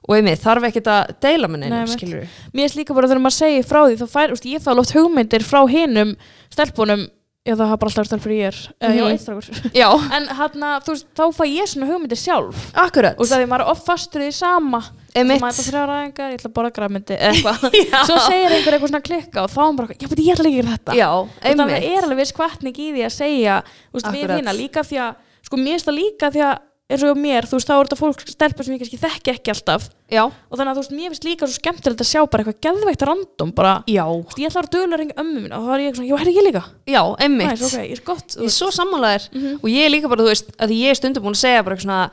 [0.02, 1.96] og einmitt, þarf ekkit að deila með Nei, neinum, einmitt.
[1.96, 4.72] skilur mér finnst líka bara þegar maður segir frá því þá fær, úst, ég fá
[4.76, 6.12] loft hugmyndir frá hinum
[6.52, 7.06] stelpunum,
[7.42, 9.12] já það hafa bara alltaf stelpur ég er, eða já, Mhm.
[9.12, 9.46] eitt strákur.
[9.82, 12.60] Já, en hann þú veist, þá fæ ég svona hugmyndir sjálf.
[12.78, 13.16] Akkurat.
[13.18, 14.82] Og það er maður oft fastur í sama.
[15.12, 15.42] Einmitt.
[15.42, 17.74] maður er bara þrjá ræðingar, ég ætla að borða græmyndi eða eitthvað,
[18.08, 20.48] svo segir einhver eitthvað svona klikka og þá er hann bara, já, beti, ég ætla
[20.48, 20.94] að gera þetta.
[20.96, 24.32] Já, að einmitt það er alveg viss kvartning í því að segja þú veist, við
[24.32, 25.12] hérna líka því að
[25.44, 26.54] sko mér finnst það líka því að
[26.92, 29.52] eins og mér, þú veist, þá er þetta fólk stelpur sem ég kannski þekki ekki
[29.54, 29.88] alltaf.
[30.12, 32.60] Já, og þannig að þú veist, mér finnst líka svo skemmtilegt að sjá bara eitthvað
[32.66, 35.56] geðveikt random, bara já, þú veist, ég ætla að vera duglega að ringa ömmu mín
[35.56, 36.62] og þá er ég svona, já, herri ég líka.
[36.92, 37.48] Já, einmitt.
[37.48, 38.60] Næs, ok, ég er gott þú Ég er veist.
[38.60, 39.54] svo sammálaðir Mhm.
[39.62, 41.76] og ég er líka bara, þú veist, að ég er stundum búin að segja bara
[41.76, 42.10] eitthvað svona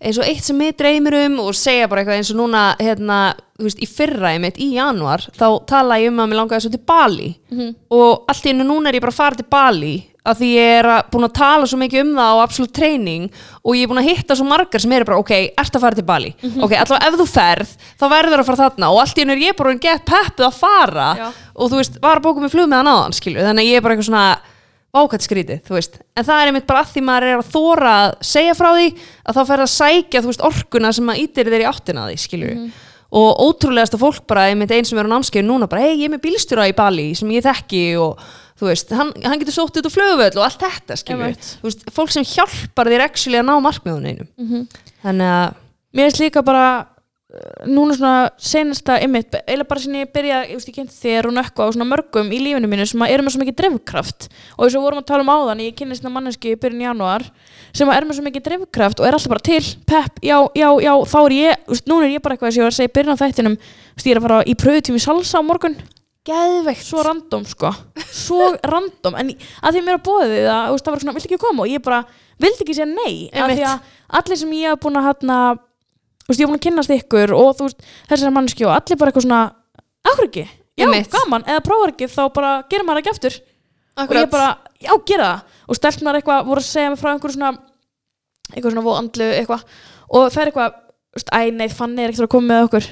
[0.00, 3.34] eins og eitt sem mig dreymir um og segja bara eitthvað eins og núna, hérna,
[3.58, 6.70] þú veist, í fyrra einmitt, í januar, þá tala ég um að mér langaði svo
[6.74, 7.74] til Bali Mhm.
[7.90, 10.78] og allt í einu núna er ég bara að fara til Bali að því ég
[10.80, 13.30] er að, búin að tala svo mikið um það á absolutt treyning
[13.62, 15.94] og ég er búin að hitta svo margar sem eru bara, ok, ert að fara
[15.94, 16.62] til Bali Mhm.
[16.64, 19.42] ok, allavega ef þú ferð, þá verður að fara þarna og allt í einu er
[19.52, 21.32] ég bara en gett peppuð að fara Já.
[21.56, 23.76] og þú veist, var að bóka með flug með hann áðan, skilu, þannig að ég
[23.76, 24.38] er bara eitthvað svona
[24.94, 26.00] vákvæmt skrítið, þú veist.
[26.14, 28.88] En það er einmitt bara að því maður er að þóra að segja frá því
[28.94, 32.12] að þá fer að sækja, þú veist, orkuna sem að ítir þeir í áttina að
[32.12, 32.58] því, skilur
[33.14, 36.14] og ótrúlegasta fólk bara, einmitt einn sem er á námskeið núna bara, hei, ég er
[36.16, 38.22] með bílstjóra í Bali sem ég þekki og
[38.58, 41.46] þú veist, hann, hann getur sótt út á flugvöll og allt þetta, Einmitt.
[41.60, 44.66] þú veist, fólk sem hjálpar þér actually að ná markmiðunum einum.
[45.04, 45.54] Þannig að,
[45.94, 46.64] mér finnst líka bara
[47.66, 51.34] núna svona senasta ymmit, eiginlega bara sem ég byrja ég, veist, ég kynnt þér og
[51.34, 54.60] nökku á svona mörgum í lífinu mínu sem að eru með svo mikið drifkraft og
[54.62, 57.26] þess að vorum að tala um áðan, ég kynni svona manneski í byrjun janúar
[57.74, 60.68] sem að er með svo mikið drifkraft og er alltaf bara til, pepp, já, já,
[60.84, 62.94] já þá er ég, veist, núna er ég bara eitthvað sem ég var að segja
[63.00, 63.58] byrjun á þættinum,
[63.96, 65.78] veist, ég er að fara í pröfutími salsa á morgun.
[66.24, 66.80] Geðveikt.
[66.86, 67.68] Svo random sko.
[68.08, 71.40] Svo random, en að því mér að bóði þú veist, það var svona, viltu ekki
[71.42, 71.66] koma?
[71.66, 71.98] Og ég bara
[72.40, 73.58] vildi ekki segja nei, af Einmitt.
[73.58, 75.38] því að allir sem ég hef búin að hérna,
[76.24, 78.98] þú veist, ég hef búin að kynnast ykkur og þú veist, þessar mannski og allir
[79.00, 79.42] bara eitthvað svona
[80.08, 80.44] akkur ekki,
[80.78, 81.10] já, Einmitt.
[81.12, 83.36] gaman eða prófar ekki, þá bara gerir maður ekki aftur.
[83.94, 84.48] Og ég bara,
[84.82, 85.42] já, gera það.
[85.70, 87.52] Og stelpnar eitthvað, voru að segja mig frá einhverju svona
[88.52, 89.62] eitthvað svona vóandlu eitthvað.
[90.10, 90.74] Og það er eitthvað,
[91.14, 92.88] þú veist, æ, nei, fanny er ekkert að koma með okkur.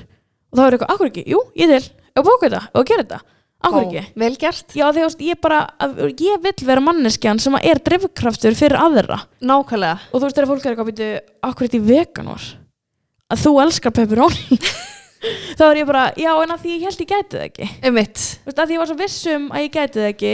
[0.52, 1.82] Og þá er eitthvað, akkur ekki, jú, ég til
[2.20, 3.18] og bóka þetta, og gera þetta,
[3.66, 4.02] akkur ekki?
[4.22, 4.74] vel gert.
[4.76, 8.54] Já, því, þú veist, ég bara, að- ég vill vera manneskjan sem að er drifkraftur
[8.58, 9.22] fyrir aðra.
[9.42, 9.98] Nákvæmlega.
[10.12, 11.08] Og þú veist, þegar fólk er eitthvað, býtu,
[11.42, 12.42] akkur þetta í veganor
[13.32, 14.58] að þú elskar pepperoni.
[15.58, 17.68] Þá er ég bara, já, en að því ég held ég gæti það ekki.
[17.86, 20.32] Einmitt, Þú veist, að því ég var svo vissum að ég gæti það ekki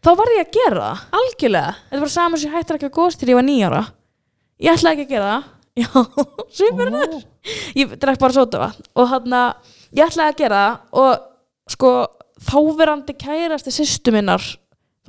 [0.00, 1.06] þá var ég að gera það.
[1.20, 1.72] Algjörlega.
[1.88, 3.80] Þetta var saman sem ég hættir ekki að góðst til ég var nýjára
[4.60, 5.48] ég ætlaði ekki að gera það.
[5.80, 5.88] Já,
[6.58, 7.12] svipur þar
[7.78, 11.22] ég drekk bara sótafa og hann að ég ætlaði að gera það og
[11.70, 11.92] sko
[12.50, 14.44] þáverandi kærasti sýstu minnar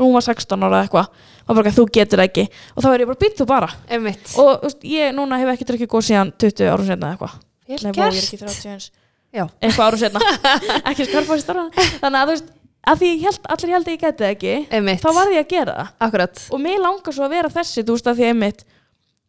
[0.02, 1.28] þegar hún var 16 ára eða eitthvað.
[1.48, 2.46] Var bara þú getur ekki.
[2.76, 3.70] Og þá er ég bara býtt þú bara.
[3.92, 7.38] Einmitt, og veist, ég núna hef ekki drukkið góð síðan 20 árum senna eða eitthvað.
[7.72, 8.56] Vel Nei, vó, ég er ekki gert.
[8.58, 8.88] 30 eins.
[9.32, 10.22] Já, eitthvað árum senna
[10.92, 11.62] ekki skarfást ára
[12.02, 12.50] þannig að þú veist,
[12.92, 15.54] að því ég held, allir held að ég geti ekki einmitt, þá var ég að
[15.54, 15.94] gera það.
[16.08, 16.42] Akkurat.
[16.52, 18.66] Og mér langar svo að vera þessi þú veist að því einmitt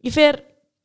[0.03, 0.41] ég fer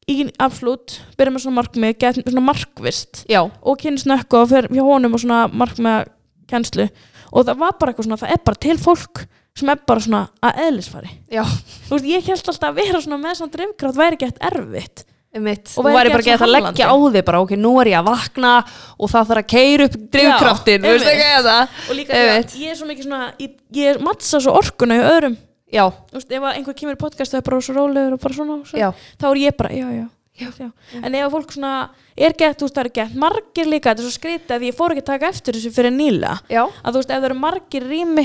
[0.08, 4.68] í absolutt, byrja með svona markmið get svona markvist já, og kynni snökku og fer
[4.70, 6.12] hjá honum og svona markmið
[6.48, 6.86] kennslu.
[7.28, 9.24] Og það var bara eitthvað svona, það er bara til fólk
[9.58, 11.12] sem er bara svona að eðlisfari.
[11.34, 11.44] Já,
[11.88, 15.04] þú veist, ég held alltaf að vera svona með svona drifkraft væri eitt erfitt.
[15.28, 15.74] Einmitt.
[15.76, 18.52] Og væri bara gett að leggja á þig bara, ok, nú er ég að vakna
[18.96, 21.74] og það þarf að keira upp drifkraftin, þú veist einmitt.
[21.84, 25.04] og líka því að ég er svo mikið svona ég, ég mattsa svo orkuna í
[25.04, 25.36] öðrum.
[25.68, 28.22] Já, þú veist, ef að einhver kemur í podcast það er bara svo rólegur og
[28.22, 28.88] bara svona, svona já,
[29.20, 30.06] þá er ég bara, já, já,
[30.40, 30.68] já, já.
[31.02, 31.72] en ef fólk svona
[32.16, 34.78] er gett, þú veist, það er gett margir líka, þetta er svo skrítið að ég
[34.78, 37.38] fór ekki að taka eftir þessu fyrir nýla, já, að þú veist, ef það eru
[37.42, 38.24] margir rými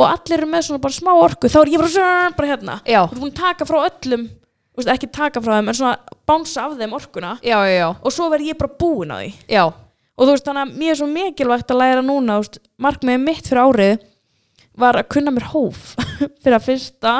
[0.00, 2.76] og allir eru með svona bara smá orku, þá er ég bara svona, bara hérna.
[2.88, 4.24] Já, þú ert búin að taka frá öllum,
[4.72, 7.32] þú veist, ekki taka frá þeim en svona bánsa af þeim orkuna.
[7.44, 9.30] Já, já, já, og svo verð ég bara búin á því.
[9.52, 12.60] Já, og þú veist, þannig að mér er svo mikilvægt að læra núna, þú veist,
[12.86, 14.06] markmiðið mitt fyrir árið
[14.82, 15.90] var að kunna mér hóf
[16.42, 17.16] fyrir að fyrsta,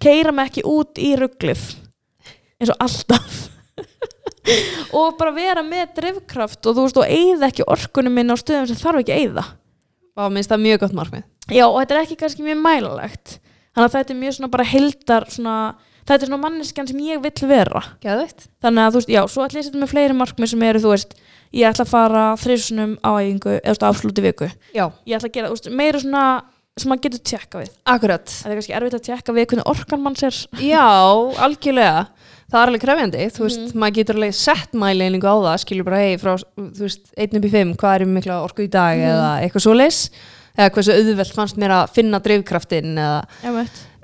[0.00, 1.66] keira mig ekki út í rugglið.
[2.56, 3.42] Eins og alltaf.
[4.96, 8.68] Og bara vera með drifkraft og þú veist, og eigða ekki orkunum minn á stöðum
[8.68, 9.44] sem þarf ekki að eigða
[10.14, 13.38] og minnst það mjög gott markmið já, og þetta er ekki kannski mjög mælalegt.
[13.74, 15.74] Þannig að þetta er mjög svona bara heldar svona,
[16.06, 17.82] þetta er svona manneskjan sem ég vill vera.
[18.04, 20.62] Gæðveitt þannig að þú veist, já, svo ætla ég að setja með fleiri markmið sem
[20.62, 21.14] eru, þú veist,
[21.54, 24.50] ég ætla að fara þrisunum á æfingu, eða þú veist, afsluti viku.
[24.74, 26.24] Já, ég ætla að gera, þú veist, meira svona
[26.76, 27.68] sem maður getur tjekka við.
[27.86, 28.26] Akkurat.
[28.26, 30.38] Það er kannski erfitt að tjekka við hvernig orkan manns er.
[30.58, 30.86] Já,
[31.38, 32.06] algjörlega.
[32.50, 33.78] Það er alveg krefjandi, þú veist, Mhm.
[33.78, 37.44] maður getur alveg sett mæleiningu á það, skilur bara hei frá, þú veist, 1 upp
[37.44, 39.06] í 5, hvað er mikla orku í dag Mhm.
[39.10, 40.10] eða eitthvað svoleiðis
[40.58, 43.24] eða hversu auðvelt fannst mér að finna drifkraftin eða,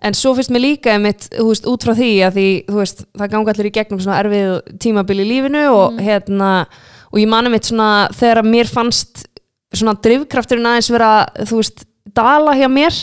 [0.03, 3.53] en svo finnst mér líka einmitt, veist, út frá því að því, veist, það ganga
[3.55, 6.05] allir í gegnum svona erfið tímabil í lífinu og Mhm.
[6.07, 6.67] hérna,
[7.13, 9.27] og ég mani mitt svona þegar mér fannst
[9.75, 11.85] svona drifkrafturinn aðeins vera, þú veist,
[12.15, 12.95] dala hjá mér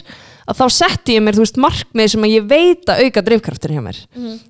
[0.47, 3.77] að þá setti ég mér, þú veist, markmið sem að ég veit að auka drifkrafturinn
[3.77, 3.97] hjá mér.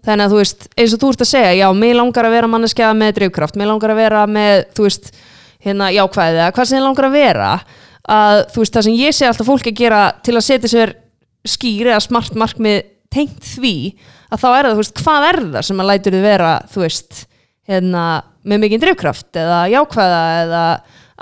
[0.06, 2.48] Þannig að þú veist, eins og þú ert að segja já, mér langar að vera
[2.48, 5.12] manneskja með drifkraft mér langar að vera með, þú veist
[5.66, 7.52] hérna, jákvæðið, eða hvað sem ég langar að vera
[8.08, 10.94] að, þú veist, það sem ég sé alltaf fólk að gera til að setja sér
[11.48, 12.80] skýr eða smart markmið
[13.14, 13.76] tengt því
[14.34, 16.84] að þá er það, þú veist, hvað er það sem að lætur þið vera, þú
[16.84, 17.22] veist
[17.68, 18.06] hérna,
[18.48, 20.64] með mikið drifkraft eða jákvæða eða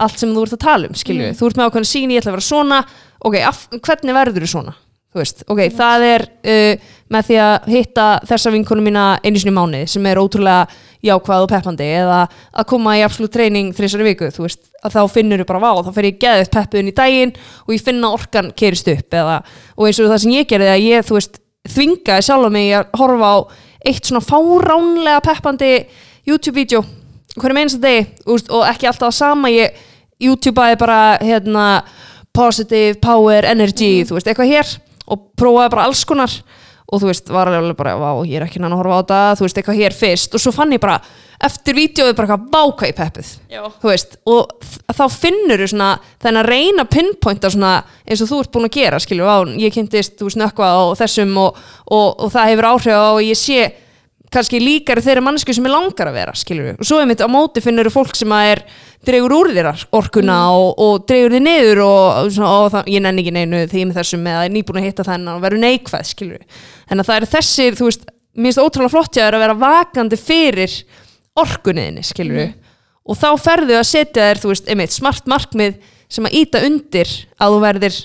[0.05, 2.33] allt sem þú ert að tala um, skilju, þú ert með ákveðin sín ég ætla
[2.33, 2.79] að vera svona,
[3.25, 4.75] ok, af, hvernig verður þú svona?
[5.15, 9.53] Þú veist, ok, það er uh, með því að hitta þessa vinkonu mína einu sinni
[9.55, 10.65] mánuði sem er ótrúlega
[11.05, 12.17] jákvæð og peppandi eða
[12.51, 15.69] að koma í absolutt treyning þrissari viku, þú veist, að þá finnur þú bara vá,
[15.85, 17.31] þá fer ég geðið peppuðin í daginn
[17.63, 19.37] og ég finna að orkan kerist upp eða,
[19.77, 21.39] og eins og það sem ég gerði að ég, þú veist,
[21.75, 23.37] þvingaði sjálf mig að horfa á
[23.85, 25.71] eitt svona fáránlega peppandi
[26.27, 26.83] YouTube-vídeó
[27.35, 29.79] hverju einasta degi þú veist, og ekki alltaf að sama ég
[30.25, 31.67] YouTube-aði bara hérna,
[32.35, 34.75] positive, power, energy þú veist, eitthvað hér
[35.07, 36.39] og prófaði bara alls konar.
[36.85, 39.21] Og þú veist, var alveg bara, vá, ég er ekki nann að horfa á þetta
[39.39, 40.35] þú veist, eitthvað hér fyrst.
[40.37, 40.99] Og svo fann ég bara
[41.43, 45.89] eftir vídeoðu bara eitthvað váka í peppuð já, þú veist, og þá finnur þú svona
[46.23, 47.71] þennan að reyna pinpointa svona
[48.05, 50.81] eins og þú ert búin að gera, skilju, á ég kynntist, þú veist, nökkva á
[51.01, 53.59] þessum og, og, og það hefur áhrif á og ég sé
[54.35, 57.27] kannski líkari þeirra mannesku sem ég langar að vera, skilju, og svo er mitt á
[57.31, 58.61] móti finnur fólk sem að er
[59.05, 63.23] dregur úr þér orkuna og, og dregur þér niður og, svona, og það, ég nenni
[63.23, 66.39] ekki neinu því með þessum eða er nýbúin að hitta þennan og verður neikvæð, skilju
[66.41, 70.19] en að það eru þessir, þú veist, mér finnst ótrúlega flott þér að vera vakandi
[70.19, 70.77] fyrir
[71.45, 72.47] orkunniðinni, skilju
[73.05, 75.79] og þá ferðu að setja þér, þú veist, einmitt smart markmið
[76.11, 78.01] sem að íta undir að þú verðir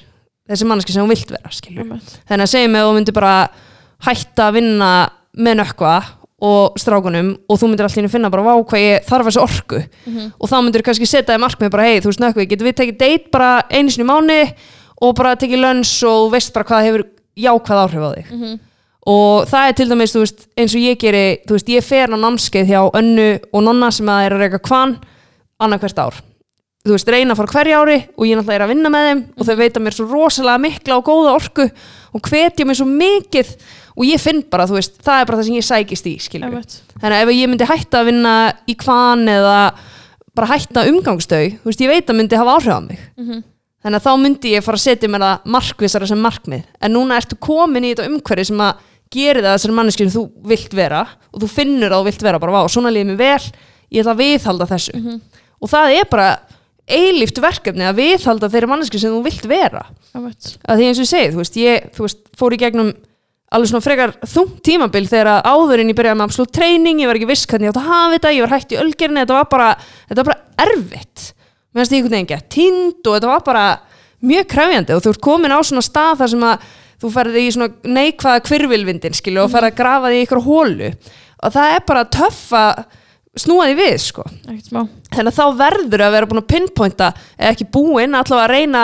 [0.51, 2.15] þessi manneski sem þú vilt vera, skilju einmitt.
[2.29, 3.35] þannig að segjum að þú myndir bara
[4.07, 4.91] hætta að vinna
[5.41, 5.95] með nökkva
[6.41, 9.81] og strákunum og þú myndir alltaf finna bara vá hvað ég þarf þessu orku.
[10.41, 12.99] Og þá myndir kannski setja þig markmið bara hei þú veist nökkvi, getur við tekið
[13.01, 14.39] date bara einu sinni mánu
[15.01, 17.05] og bara tekið lönns og þú veist bara hvað hefur
[17.37, 18.33] jákvæð áhrif á þig?
[19.11, 22.09] Og það er til dæmis þú veist, eins og ég geri þú veist, ég fer
[22.13, 24.99] á námskeið hjá önnu og nonna sem að er að reyka kvann
[25.61, 26.19] annað hvert ár.
[26.81, 29.49] Þú veist, reyna fara hverja ári og ég náttúrulega er að vinna með þeim og
[29.49, 31.67] þau veita mér svo rosalega mikla og góða orku
[32.17, 33.51] og hvetja mér svo mikið
[34.01, 36.49] og ég finn bara, þú veist, það er bara það sem ég sækist í skilur
[36.49, 36.77] Einmitt.
[36.97, 38.35] þannig að ef ég myndi hætta að vinna
[38.65, 39.57] í kvan eða
[40.41, 43.01] bara hætta umgangstau þú veist, ég veit að myndi hafa áhrif á mig.
[43.81, 46.65] Þannig að þá myndi ég fara að setja mér það markvissara sem markmið.
[46.85, 50.25] En núna ertu komin í þetta umhverfi sem að geri það þessari manneski sem þú
[50.51, 51.01] vilt vera
[51.33, 53.47] og þú finnur að þú vilt vera bara, vá, svona líður mér vel
[53.91, 54.93] ég ætla að viðhalda þessu.
[55.61, 56.29] Og það er bara
[56.91, 59.87] eilíft verkefni að viðhalda þeirri manneski sem þú vilt vera.
[60.69, 62.93] Að því eins og ég segi, þú veist, ég þú veist, fór í gegnum
[63.51, 67.19] alveg svona frekar þungt tímabil þegar að áðurinn ég byrjaði með absolutt treyning, ég var
[67.19, 69.49] ekki viss hvernig ég átt að hafa þetta, ég var hægt í ölgerinni, þetta var
[69.51, 71.25] bara þetta var bara erfitt.
[71.71, 73.65] Meðan því einhvern veginn gett tínd og þetta var bara
[74.31, 77.53] mjög krefjandi og þú ert komin á svona stað þar sem að þú ferði í
[77.55, 81.87] svona neikvaða kvirvilvindin skilu og ferði að grafa því í ykkur hólu og það er
[81.89, 82.83] bara töff að
[83.41, 84.25] snúa því við sko.
[85.11, 88.83] Þannig að þá verður að vera búin að pinpointa eða ekki búin, allavega að reyna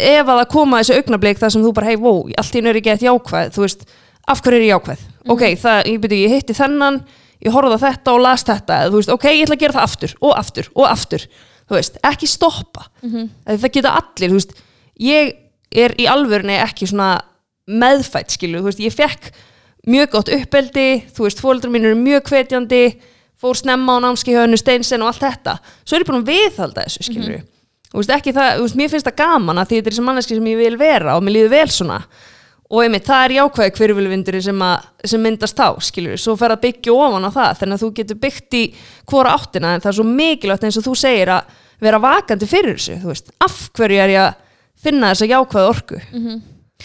[0.00, 2.86] ef að það koma þessu augnablik þar sem þú bara hei, wow, allt í ég
[2.86, 3.84] gett jákvæð þú veist,
[4.30, 5.04] af hverju er ég jákvæð?
[5.32, 7.00] Ok, það, ég byrju, ég hitti þennan
[7.40, 10.16] ég horfði þetta og las þetta eða, veist, ok, ég ætla að gera það aftur
[10.20, 11.26] og aftur og aftur
[11.70, 12.88] þú veist, ekki stoppa.
[13.02, 13.12] Mm
[13.62, 14.56] það geta allir, þú veist
[14.98, 15.34] ég
[15.70, 17.20] er í alvörunni ekki svona
[17.66, 19.30] meðfætt, skilu, þú veist, ég fekk
[19.86, 23.00] mjög gott uppeldi, þú veist, fóldrar mín eru mjög hvetjandi
[23.40, 25.58] fór snemma á námski hjá hennu Steinsen og allt þetta.
[25.84, 26.10] Svo er ég
[26.84, 27.59] þessu, skilur þú
[27.94, 30.50] veist, ekki það, veist, mér finnst það gaman að því þetta er sem manneski sem
[30.50, 31.98] ég vil vera og mér líður vel svona.
[32.70, 34.60] Og einmitt, það er jákvæði hverfylvinduri sem,
[35.10, 38.20] sem myndast þá, skilur svo fer að byggja ofan á það, þannig að þú getur
[38.22, 38.60] byggt í
[39.10, 42.78] hvora áttina, en það er svo mikilvægt eins og þú segir að vera vakandi fyrir
[42.78, 44.38] þessu, þú veist, af hverju er ég að
[44.84, 45.98] finna þessa jákvæði orku?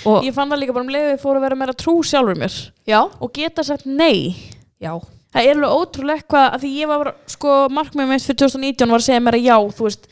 [0.09, 2.55] Og, ég fann það líka bara um leiði fór að vera meira trú sjálfur mér
[2.89, 4.33] já, og geta sagt nei.
[4.81, 4.97] Já,
[5.31, 9.03] það er alveg ótrúlega eitthvað að því ég var sko, markmið mitt fyrir 2019 var
[9.03, 10.09] að segja mér að já, þú veist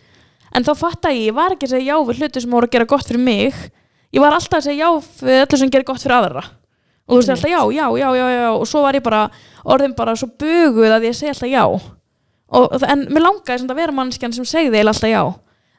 [0.55, 2.75] en þá fatta ég, ég var ekki að segja já við hluti sem voru að
[2.75, 3.57] gera gott fyrir mig.
[4.13, 6.43] Ég var alltaf að segja já við öllu sem gerir gott fyrir aðra.
[7.03, 9.23] Og þú veist alltaf já, já, já, já, já og svo var ég bara,
[9.65, 11.63] orðin bara svo buguð að ég segi alltaf já.
[12.53, 15.23] Og, en mér langaði sem að vera mannskjan sem segði alltaf já.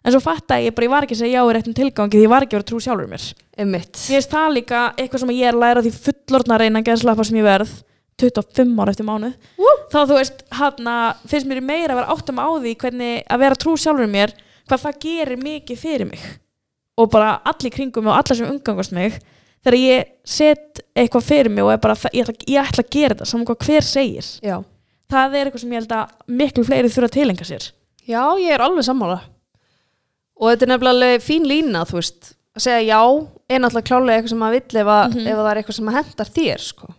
[0.04, 2.26] En svo fatta ég bara, ég var ekki að segja já í réttum tilgangi því
[2.26, 3.28] ég var ekki að vera trú sjálfur mér.
[3.56, 3.94] Einmitt.
[3.96, 7.24] Mér finnst það líka eitthvað sem ég er að læra því fullorðna reyna að geðslappa
[7.24, 7.72] sem ég verð
[8.20, 9.38] 25 ára eftir mánuð.
[9.94, 10.90] Þá þú veist, hann
[11.30, 14.34] finnst mér meira að vera áttum á því hvernig að vera trú sjálfur mér
[14.68, 16.24] hvað það gerir mikið fyrir mig.
[17.00, 19.18] Og bara allir kringum mig og allar sem umgangast mig
[19.64, 23.14] þegar ég set eitthvað fyrir mig og er bara, ég ætla, ég ætla að gera
[23.16, 24.30] þetta saman hvað hver segir.
[24.44, 24.56] Já.
[25.10, 27.68] það er eitthvað sem ég held að miklu fleiri þurfa að tilenga sér.
[28.04, 29.20] Já, ég er alveg sammála.
[30.40, 33.00] Og þetta er nefnilega fín lína, þú veist að segja já,
[33.50, 35.88] er náttúrulega klálega eitthvað sem maður vill ef, að, ef að það er eitthvað sem
[35.88, 36.90] maður hendar þér sko.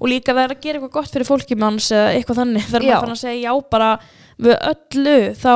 [0.00, 2.86] Og líka það er að gera eitthvað gott fyrir fólki manns eða eitthvað þannig þegar
[2.86, 3.90] maður fann að segja já bara
[4.46, 5.52] við öllu þá,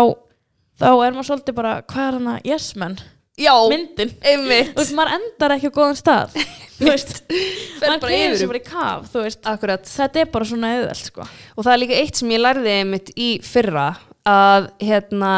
[0.81, 2.99] þá er maður svolítið bara hvað er hana, yes man?
[3.41, 4.75] Já, myndin, einmitt.
[4.75, 6.35] Þú veist, maður endar ekki á góðan stað.
[6.81, 9.89] Þú veist, Fer maður bara gerir yfir sem bara í kaf þú veist, akkurat.
[9.89, 11.25] Þetta er bara svona auðvelt sko.
[11.57, 13.89] og það er líka eitt sem ég lærði einmitt í fyrra
[14.29, 15.33] að hérna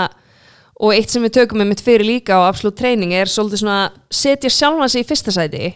[0.83, 4.50] og eitt sem við tökum einmitt fyrir líka á absolutt treyning er svolítið svona setja
[4.50, 5.72] sjálfan sig í fyrsta sæti.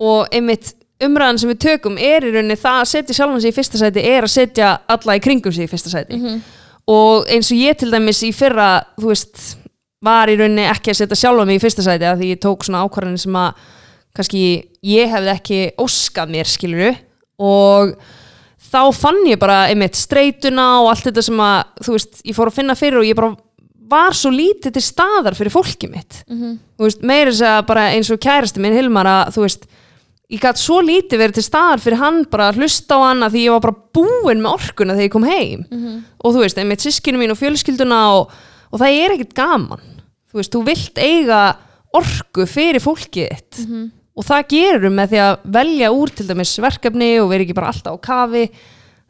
[0.00, 3.56] Og einmitt umræðan sem við tökum er í rauninni það að setja sjálfan sig í
[3.56, 6.20] fyrsta sæti er að setja alla í kringum sig í fyrsta sæti
[6.88, 9.42] og eins og ég til dæmis í fyrra þú veist,
[10.04, 12.64] var í rauninni ekki að setja sjálfa mig í fyrsta sæti að því ég tók
[12.64, 13.66] svona ákvarðanir sem að
[14.16, 14.44] kannski
[14.88, 16.92] ég hefði ekki óskað mér skiluru
[17.38, 17.92] og
[18.68, 22.50] þá fann ég bara einmitt streituna og allt þetta sem að þú veist, ég fór
[22.50, 23.34] að finna fyrir og ég bara
[23.88, 26.18] var svo lítið til staðar fyrir fólkið mitt.
[26.76, 29.64] Þú veist, meira þess að bara eins og kærasti minn Hilmar að þú veist
[30.28, 33.36] ég gæti svo lítið verið til staðar fyrir hann bara að hlusta á hann að
[33.36, 35.62] því ég var bara búin með orkuna þegar ég kom heim.
[36.20, 38.34] Og þú veist, einmitt sískinu mín og fjölskylduna og,
[38.68, 39.86] og það er ekkert gaman.
[40.28, 41.42] Þú veist, þú vilt eiga
[41.96, 43.62] orku fyrir fólkið þitt.
[44.18, 47.72] Og það gerur með því að velja úr til dæmis verkefni og vera ekki bara
[47.72, 48.44] alltaf á kafi.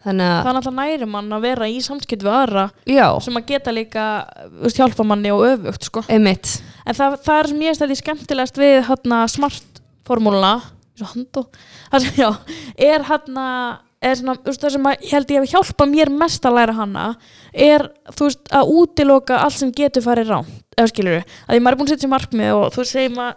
[0.07, 3.35] Þannig það að, er náttúrulega næri mann að vera í samskipt við aðra já, sem
[3.41, 4.05] að geta líka
[4.61, 6.05] veist, hjálpa manni og öfugt sko.
[6.87, 10.61] En það, það er sem ég stæði skemmtilegast við hérna, smart formúluna
[11.07, 11.45] handó,
[12.91, 13.47] er hérna
[13.99, 16.57] er svona, þú veist, það sem að, ég held ég hef hjálpað mér mest að
[16.59, 17.05] læra hana
[17.53, 17.85] er,
[18.21, 21.25] veist, að útiloka allt sem getur farið rán, eða skilur.
[21.47, 23.37] Að því maður er búin að setja sér markmið og þú segir maður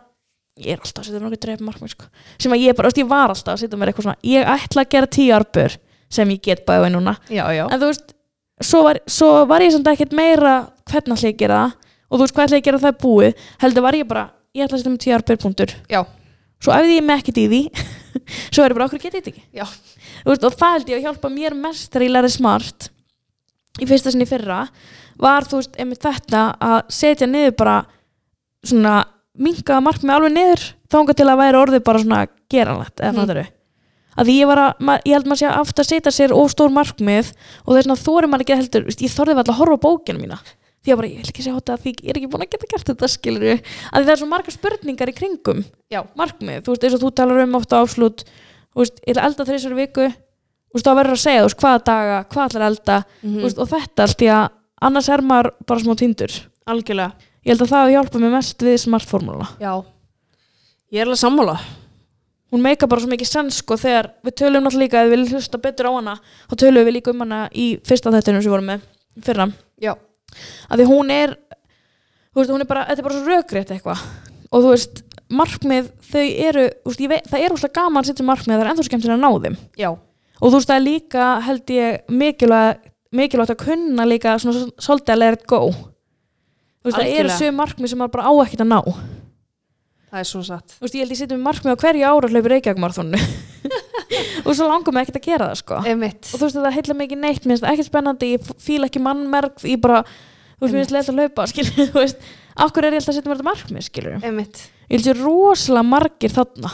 [0.62, 2.09] ég er alltaf að setja mér okkur dreif markmið sko.
[2.38, 4.84] sem að ég bara, veist, ég var alltaf að setja mér eitthvað svona ég ætla
[4.84, 5.78] að gera tíu arbur
[6.12, 7.16] sem ég get bæði núna.
[7.32, 8.14] Já, já, en þú veist,
[8.62, 10.55] svo var, svo var ég samt ekkert meira
[10.91, 11.78] hvernig ætla ég að gera það
[12.12, 14.66] og þú veist hvað ætla ég að gera það búið heldur var ég bara, ég
[14.68, 16.01] ætla að setja með tíu árbyrpunktur já,
[16.62, 17.62] svo æfði ég mig ekkert í því.
[18.53, 19.43] Svo er ég bara, okkur getið þetta ekki?
[20.28, 22.88] Veist, og það held ég að hjálpa mér mest þegar ég lærði smart.
[23.80, 24.66] Í fyrsta sinni fyrra
[25.22, 27.78] var þú veist, einmitt þetta að setja niður bara
[28.68, 28.97] svona
[29.39, 33.51] minkaða markmið alveg niður þánga til að væri orðið bara svona geranlegt eða mm.
[34.20, 36.74] að því ég var að, ég held maður sé að aftur að setja sér óstór
[36.76, 37.32] markmið
[37.64, 40.41] og þess að þóri maður ekki heldur, ég þorði alltaf að horfa á bókina mína
[40.82, 42.69] því að bara, ég vil ekki segja að því ég er ekki búin að geta
[42.71, 45.59] gert þetta skilur að því það er svo margar spurningar í kringum
[45.93, 48.23] já, markmið, þú veist, eins og þú talar um ofta áslut,
[48.73, 51.49] þú veist, ég ætla að elda þrísar viku, þú veist, þá verður að segja, þú
[51.51, 52.97] veist, hvaða daga, hvað ætlar að elda?
[53.21, 53.36] Mhm.
[53.38, 54.47] þú veist, og þetta allt í að
[54.82, 56.39] annars er maður bara smá tindur
[56.71, 57.11] algjörlega.
[57.41, 59.71] Ég held að það hafi hjálpað mér mest við smartformúluna já,
[60.93, 61.55] ég er alveg sammála.
[62.51, 65.38] Hún meika bara svo mikið sens sko þegar við tölum náttúrulega líka, ef við viljum
[65.39, 66.15] hlusta betur á hana
[66.51, 68.82] þá tölum við líka um hana í fyrsta þættinu sem við vorum með
[69.23, 69.45] fyrra,
[69.79, 69.93] já,
[70.69, 71.36] að því hún er
[72.32, 74.03] þú veist, hún er bara, þetta er bara svo rökrétt eitthvað.
[74.51, 75.01] Og þú veist,
[75.32, 78.71] markmið þau eru, þú veist, veit, það er úrslega gaman að setja markmið, það er
[78.71, 79.59] ennþá skemmtilega að ná þeim.
[79.79, 79.89] Já,
[80.39, 85.15] og þú veist það er líka held ég mikilvægt, mikilvægt að kunna líka svona svolítið
[85.15, 85.61] að let it go.
[86.82, 88.79] Þú veist það eru sögum markmið sem maður bara á ekkert að ná.
[88.82, 90.77] Þú það er svo satt.
[90.82, 93.19] Veist ég held ég með markmið á hverju ára hlaupir Reykjavík-marathonu
[94.45, 95.80] og svo langar mig ekkert að gera það sko.
[95.88, 96.28] Einmitt.
[96.32, 98.32] og þú veist það heitla ekki neitt, mér finnst það ekkert spennandi.
[98.36, 101.99] Ég fíla ekki mannmerk, ég bara þú veist mér finnst leitt að hlaupa, skilur þú
[102.03, 102.30] veist.
[102.62, 104.64] Okkur er ég alltaf að setja mér þetta markmið, skilur Einmitt.
[104.89, 106.74] ég held ég rosalega margir þarna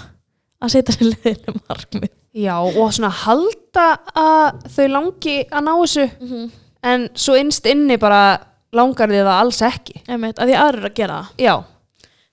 [0.58, 2.14] að setja sér leiðinu markmið.
[2.38, 6.06] Já, og svona halda að þau langi að ná þessu.
[6.20, 6.52] Mm -hmm.
[6.92, 8.22] en svo innst inni bara
[8.76, 10.02] langar þið það alls ekki.
[10.08, 11.42] Einmitt, að því aðrir eru að gera það.
[11.46, 11.56] Já,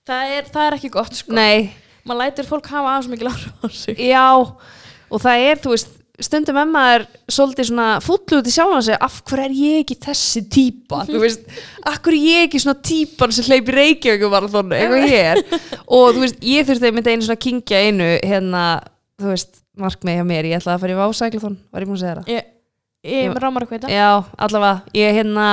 [0.05, 1.33] það er, það er ekki gott sko.
[1.33, 1.71] Nei,
[2.05, 4.01] maður lætur fólk hafa aðeins mikið lára á sig.
[4.01, 4.27] Já
[5.09, 5.93] og það er, þú veist,
[6.23, 9.97] stundum emma er svolítið svona fullu út í sjálfan sig af hverju er ég ekki
[10.05, 11.03] þessi típa?
[11.09, 11.45] Þú veist,
[11.83, 15.43] af hverju er ég ekki svona típan sem hleypi reykjöku bara þónu eitthvað er?
[15.97, 18.65] Og þú veist, ég þurfti einmitt einu svona að kingja einu hérna,
[19.19, 20.47] þú veist, markmið hjá mér.
[20.47, 22.31] Ég ætlaði að fara í vásæklathon, var ég múin að segja það?
[22.31, 22.47] Ég,
[23.11, 24.09] ég rámar eitthvað Já,
[24.47, 25.49] allavega, ég hérna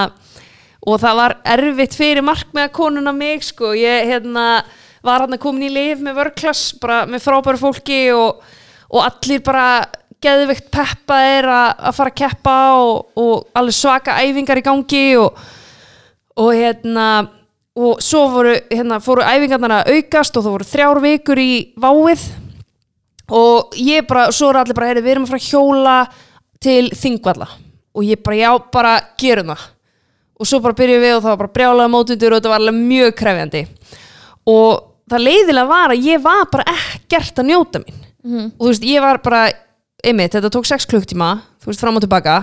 [0.83, 4.47] og það var erfitt fyrir markmiða konuna mig sko, ég hérna
[5.03, 8.43] var hann komin í lif með vörklass bara með frábæru fólki og,
[8.93, 9.67] og allir bara
[10.23, 15.39] geðvikt peppaðir að að fara að keppa og, og alveg svaka æfingar í gangi og,
[16.39, 17.07] og hérna
[17.73, 22.25] og svo voru, hérna, fóru æfingarnar að aukast og það voru þrjár vikur í váið.
[23.33, 25.95] Og ég bara, svo er allir bara, heyrðu, við erum að fara að hjóla
[26.63, 27.49] til Þingvalla.
[27.97, 29.65] Og ég bara, já, bara gerum það.
[30.37, 32.81] Og svo bara byrjuðum við og það var bara brjálega mótundur og þetta var alveg
[32.93, 33.65] mjög krefjandi.
[34.53, 34.71] Og
[35.09, 38.53] það leiðilega var að ég var bara ekkert að njóta mín Mhm.
[38.59, 39.43] og þú veist, ég var bara
[40.05, 41.31] einmitt, þetta tók 6 klukktíma
[41.63, 42.37] þú veist, fram og tilbaka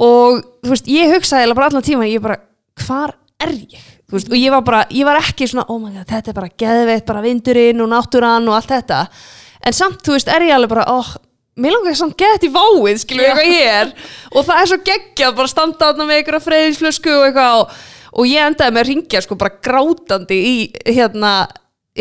[0.00, 2.38] og þú veist, ég hugsaði bara allan tíma ég bara,
[2.86, 3.80] hvar er ég?
[4.10, 6.38] Þú veist, og ég var bara, ég var ekki svona oh my god, þetta er
[6.40, 9.02] bara geðveitt, bara vindurinn og náttúran og allt þetta
[9.66, 11.12] en samt, þú veist, er ég alveg bara, oh
[11.60, 13.94] mér langar samt gett í váið, skilur við eitthvað ég er
[14.32, 17.74] og það er svo geggjað, bara standa þarna með einhverja freyðisflösku og eitthvað og,
[18.10, 20.54] og ég endaði með að ringja sko bara grátandi í
[20.88, 21.32] hérna,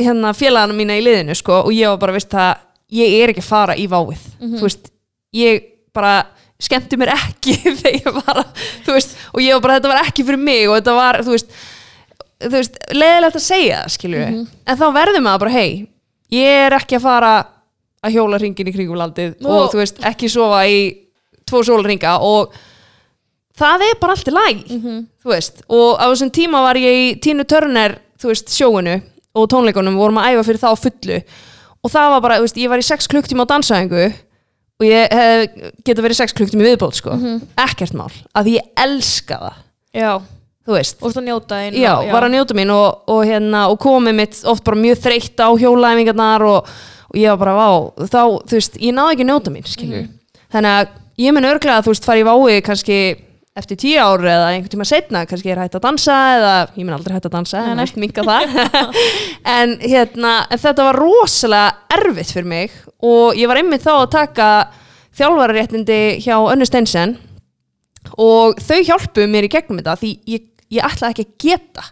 [0.05, 2.61] hérna félagana mína í liðinu sko og ég var bara, veist það,
[2.99, 4.91] ég er ekki að fara í váið, þú veist
[5.39, 6.13] ég bara
[6.59, 10.01] skemmti mér ekki þegar ég var að, þú veist og ég var bara, þetta var
[10.07, 11.53] ekki fyrir mig og þetta var, þú veist
[12.39, 15.69] þú veist, leiðilegt að segja það, skilur við en þá verður maður bara, hei
[16.33, 17.31] ég er ekki að fara
[18.05, 19.49] að hjóla hringin í kringum landið Nú.
[19.51, 20.81] og þú veist, ekki sofa í
[21.49, 22.53] tvo sólarringa og
[23.59, 24.59] það er bara allt í læg
[25.19, 28.99] þú veist, og á þessum tíma var ég í Tínu Turner, þú veist, sjóinu
[29.35, 31.19] og tónleikunum, vorum að æfa fyrir það á fullu.
[31.79, 34.03] Og það var bara, veist, ég var í 6 klukktíma á dansaðingu
[34.79, 37.15] og ég hef, geta verið 6 klukktíma í viðbót, sko.
[37.59, 39.57] Ekkert mál, að ég elska það.
[39.99, 40.11] Já,
[40.67, 43.79] þú veist, og þú njóta þín já, var að njóta mín og, og, hérna, og
[43.83, 46.71] komið mitt oft bara mjög þreytt á hjólaæfingarnar og,
[47.09, 50.03] og ég var bara, vá, þá, þú veist, ég náði ekki njóta mín, skilju
[50.53, 50.93] þannig að
[51.25, 52.99] ég mun örglega að þú veist, fara í vái kannski
[53.59, 56.95] eftir tíu ár eða einhvern tíma setna, kannski er hægt að dansa eða ég mun
[56.97, 57.85] aldrei hægt að dansa, en nei.
[57.85, 58.55] hægt minka það.
[59.59, 64.11] En hérna, en þetta var rosalega erfitt fyrir mig og ég var einmitt þá að
[64.13, 64.49] taka
[65.19, 67.15] þjálfararéttindi hjá Önnu Steinsen
[68.19, 70.45] og þau hjálpuðu mér í gegnum þetta því ég,
[70.75, 71.87] ég ætla ekki að geta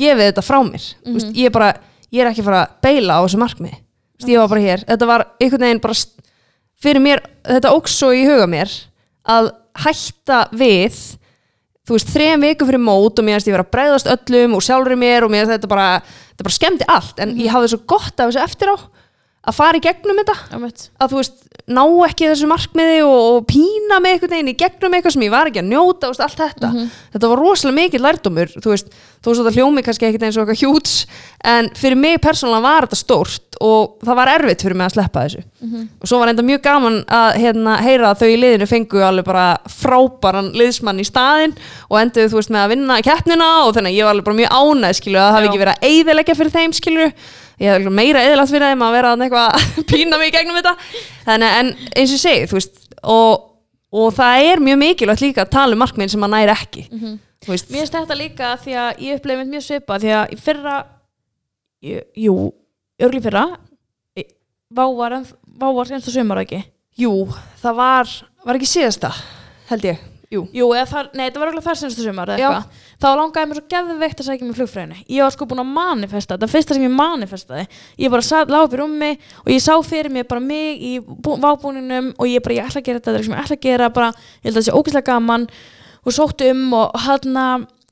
[0.00, 0.88] gefið þetta frá mér.
[1.04, 1.70] Mm veist, ég, er bara,
[2.10, 5.10] ég er ekki fara að beila á þessu markmið veist, ég var bara hér, þetta
[5.10, 5.98] var einhvern veginn bara
[6.80, 8.72] fyrir mér, þetta óks svo í huga mér
[9.30, 9.52] að
[9.84, 10.98] hætta við
[11.90, 14.64] þú veist, þrejum viku fyrir mót og mér finnst ég vera að bregðast öllum og
[14.64, 15.88] sjálfur mér og mér finnst þetta bara,
[16.30, 17.22] þetta bara skemmdi allt.
[17.24, 18.76] En ég hafði svo gott af þessu eftir á
[19.50, 20.36] að fara í gegnum þetta.
[21.00, 24.96] Að þú veist, ná ekki þessu markmiði og, og pína mig einhvern veginn í gegnum
[24.96, 26.72] eitthvað sem ég var ekki að njóta og allt þetta,
[27.14, 28.90] þetta var rosalega mikið lærdómur, þú veist,
[29.20, 30.94] þó svo þetta hljómi kannski ekkert eins og eitthvað hjúts
[31.44, 35.24] en fyrir mig persónulega var þetta stórt og það var erfitt fyrir mig að sleppa
[35.26, 35.42] þessu.
[36.00, 39.26] Og svo var enda mjög gaman að hérna, heyra að þau í liðinu fengu alveg
[39.26, 41.52] bara frábæran liðsmann í staðinn
[41.90, 44.40] og enduðu þú veist með að vinna keppnina og þannig að ég var alveg bara
[44.40, 47.10] mjög ánæð skilju að það hafi ekki verið að eyðileggja fyrir þeim skilju
[47.60, 50.74] ég hef meira eðilagt fyrir þeim að vera eitthvað að pína mig í gegnum þetta.
[51.26, 53.48] Þannig en eins og ég segi þú veist og,
[54.00, 56.86] og það er mjög mikilvægt líka að tala um markminn sem maður næri ekki.
[57.40, 60.74] Þú veist, Mér finnst þetta líka því að ég upplefi mjög svipa því að fyrra
[61.84, 62.34] jú, jú
[63.00, 63.44] örgli fyrra
[64.20, 64.26] í-
[64.76, 66.60] Vá var, enn- vá var einstu sumar ekki
[67.00, 67.12] jú,
[67.62, 68.10] það var
[68.44, 69.08] var ekki síðasta,
[69.70, 69.98] held ég.
[70.30, 72.50] Jú, Jú, eða þar, nei, þetta var örgulega þar senstu sumar eða Já.
[72.50, 75.70] eitthvað Þá langaði mér svo geðveikt að sækja mér flugfræðinu Ég var sko búin að
[75.72, 77.64] manifesta, er fyrsta sem ég manifestaði
[78.02, 81.38] Ég bara lág upp í rúmi og ég sá fyrir mér bara mig í bú-
[81.40, 83.56] vábúninum og ég bara, ég ætla að gera þetta, þetta er eitthvað sem ég ætla
[83.56, 85.48] að gera bara, ég held að það sé ógeðslega gaman
[86.04, 87.46] og sótti um og hana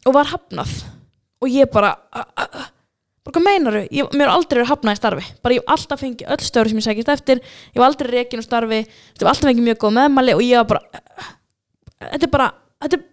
[0.07, 0.71] og var hafnað.
[1.45, 1.91] Og ég bara
[3.29, 5.27] bara hvað meinaru, ég, mér er aldrei verið hafnað í starfi.
[5.45, 7.43] Bara ég hef alltaf fengið öll stöður sem ég sækist eftir.
[7.45, 8.79] Ég hef aldrei rekin úr starfi.
[8.89, 11.03] Ég hef alltaf fengið mjög góð meðmæli og ég var bara
[11.99, 12.49] þetta er bara
[12.87, 13.05] þetta er,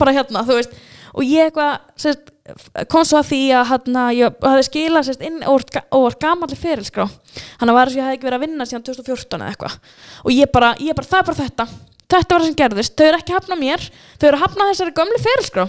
[0.00, 0.76] bara hérna, þú veist.
[1.12, 6.04] Og ég eitthvað kom svo að því að hérna, ég hafði skilað sérst, inn og
[6.06, 7.04] var gamalli ferilskrá.
[7.60, 9.76] Hann var þess að ég hafði ekki verið að vinna síðan 2014 eða eitthvað.
[10.24, 11.66] Og ég bara, ég bara, það er bara þetta.
[12.12, 13.84] Þetta var það sem gerðist, þau eru ekki að hafna mér.
[14.16, 15.66] Þau eru að hafna þessari gömlu ferilskrá.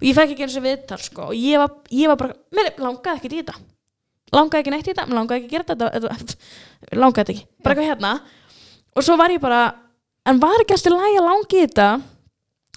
[0.00, 1.28] Og ég fekk ekki eins og viðtal sko.
[1.30, 3.60] Og ég var, ég var bara, mér langaði ekki í þetta.
[4.32, 6.36] Langaði ekki neitt í þetta, mér langaði ekki að gera þetta,
[6.96, 8.12] langaði ekki, bara eitthvað hérna.
[8.96, 9.62] Og svo var ég bara
[10.28, 11.88] en var ekki alltaf lægi að langi í þetta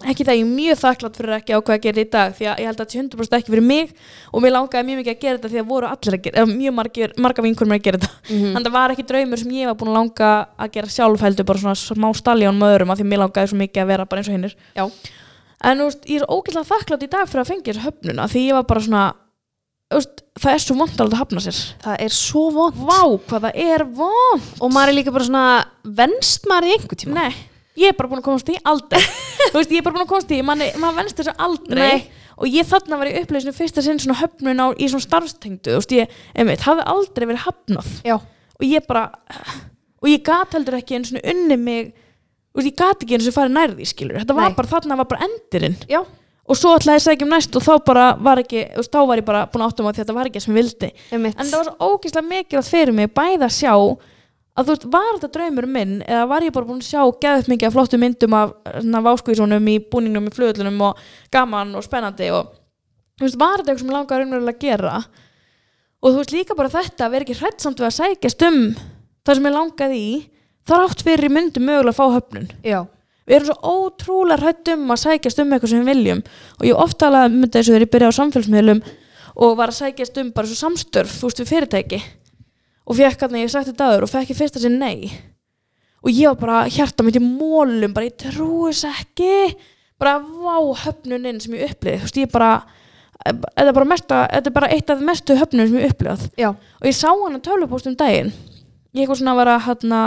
[0.03, 2.47] ekki það ég er mjög þakklátt fyrir ekki á hvað að gera í dag því
[2.51, 3.93] að ég held að þetta sé 100% ekki fyrir mig
[4.35, 6.49] og mér langaði mjög mikið að gera þetta því að voru allir að gera eða
[6.51, 8.11] mjög margir, marga vinkur mér að gera þetta.
[8.27, 8.49] Mhm.
[8.51, 11.23] þannig að það var ekki draumur sem ég var búin að langa að gera sjálf
[11.23, 14.05] heldur bara svona smá staljón með öðrum af því mér langaði svo mikið að vera
[14.05, 14.85] bara eins og hinnir Já.
[15.63, 18.53] en veist, ég er ógeðslega þakklátt í dag fyrir að fengja þessu höfnuna því ég
[18.59, 19.05] var bara svona
[19.95, 21.63] veist, það er svo vond alveg að hafna sér.
[21.79, 22.99] Það er svo vond Vá,
[23.31, 25.47] hvað það er vond og maður er líka bara svona
[25.87, 27.13] venst maður í einhver tíma?
[27.15, 27.35] Nei,
[27.79, 29.01] ég er bara búin að komast í aldrei
[29.51, 31.81] Þú veist, ég er bara búin að komast í maður venst þessu aldrei.
[31.81, 32.23] Nei.
[32.35, 35.75] og ég þarna var í uppleysinu fyrsta sinn svona höfnun á, í svona starfstengdu.
[35.75, 37.93] Þú veist, ég, einmitt, hafði aldrei verið hafnað.
[38.07, 38.17] Já,
[38.55, 39.05] og ég bara
[40.01, 43.25] og ég gat heldur ekki einu svona unni mig þú veist, ég gat ekki einu
[43.27, 44.57] svona farið nærði skilur, þetta var Nei.
[44.59, 45.77] bara, þarna var bara endurinn.
[45.91, 46.01] Já,
[46.45, 49.27] og svo ætlaði ég segja um næst og þá bara var ekki, þá var ég
[49.27, 50.91] bara búin að áttum á því að þetta var ekki sem vildi.
[51.09, 51.39] Einmitt.
[51.39, 53.73] En það var svo ógeðslega mikilvægt fyrir mig bæði að sjá
[54.55, 57.49] að þú veist, var þetta draumur minn eða var ég bara búin að sjá geðut
[57.51, 58.53] mikið af flottu myndum af
[59.09, 60.93] váskvísunum í búningnum í flugullunum og
[61.33, 62.43] gaman og spennandi og
[63.19, 64.95] þú veist, var þetta eitthvað sem mig langaði raunverulega að gera?
[66.01, 68.59] Og þú veist líka bara þetta að vera ekki hrættsamt við að sækjast um
[69.25, 70.11] það sem ég langaði í
[70.65, 72.47] þar átt fyrir í myndum mögulega að fá höfnun.
[72.65, 72.79] Já,
[73.25, 76.21] við erum svo ótrúlega hrætt um að sækjast um eitthvað sem við viljum
[76.59, 78.81] og ég oft talaði þetta eins og þegar ég byrjaði á samfélagsmiðlum
[79.35, 79.79] og var að
[82.85, 85.09] og fekk hann ég sagt þetta aður og fekk ég fyrst að segja nei.
[86.05, 89.55] Og ég var bara hjarta mitt í mólum bara ég trúi þess ekki.
[89.99, 92.51] Bara vá höfnuninn sem ég upplið þú veist ég bara
[93.25, 96.49] þetta er bara, mesta, þetta er bara eitt af mestu höfnunum sem ég upplið já,
[96.51, 98.33] og ég sá hann að tölvupóst um daginn.
[98.93, 100.01] Ég eitthvað svona vera að hérna,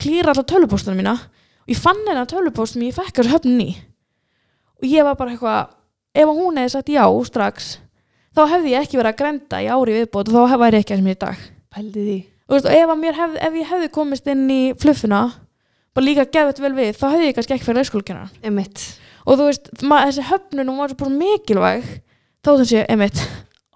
[0.00, 1.14] klýra alltaf tölvupóstunum mína.
[1.68, 3.70] Og ég fann hennar tölvupóst sem ég fekk þessu höfnin í.
[4.80, 5.76] Og ég var bara eitthvað
[6.18, 7.76] ef hún hefði sagt já strax
[8.36, 10.96] þá hefði ég ekki verið að grenda í ári viðbót og þá væri ég ekki
[10.96, 12.18] að sem ég er í dag pældi því.
[12.48, 15.26] Veist, ef, að hef, ef ég hefði komist inn í fluffuna
[15.98, 17.82] bara líka gefið vel við þá hefði ég kannski ekki fyrir
[18.46, 18.84] einmitt,
[19.26, 21.88] og þú veist, maður, þessi höfnun hún var svo mikilvæg
[22.46, 23.22] þá þessi, emitt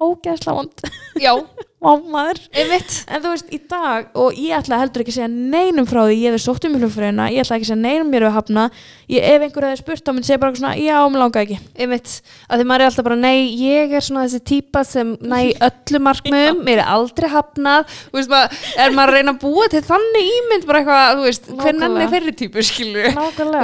[0.03, 0.85] ógeðsla vond,
[1.19, 1.33] já,
[1.83, 2.39] Vá, maður.
[2.55, 2.93] Einmitt.
[3.11, 6.19] En þú veist, í dag, og ég ætla heldur ekki að segja neinum frá því,
[6.23, 8.67] ég hef sótt um í flugfröðina, ég ætla ekki að segja neinum mér við hafna,
[9.11, 11.59] ég, ef einhver hefði spurt, þá myndi segja bara svona, já, mér langar ekki.
[11.83, 12.13] einmitt,
[12.47, 16.03] að því maður er alltaf bara nei, ég er svona þessi típa sem næ öllu
[16.07, 17.91] markmiðum, mér er aldrei hafnað.
[18.13, 21.27] Þú veist maður, er maður að reyna að búa til þannig ímynd bara eitthvað, þú
[21.27, 23.11] veist hvernig er þeirri típu, skilur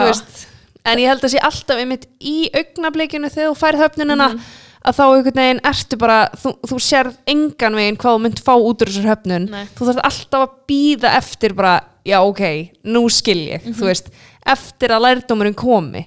[0.02, 0.46] þú veist,
[0.88, 4.56] en ég held að sé alltaf einmitt í augnablikinu þegar þú færð höfnunina Mhm.
[4.86, 8.54] Að þá einhvern veginn ertu bara þú, þú sérð engan veginn hvað þú mynd fá
[8.56, 9.48] út úr þessar höfnun.
[9.50, 9.64] Nei.
[9.76, 11.74] þú þarf alltaf að býða eftir bara,
[12.06, 12.42] já ok,
[12.84, 13.74] nú skil ég Mhm.
[13.74, 14.10] þú veist,
[14.46, 16.06] eftir að lærdómurinn komi.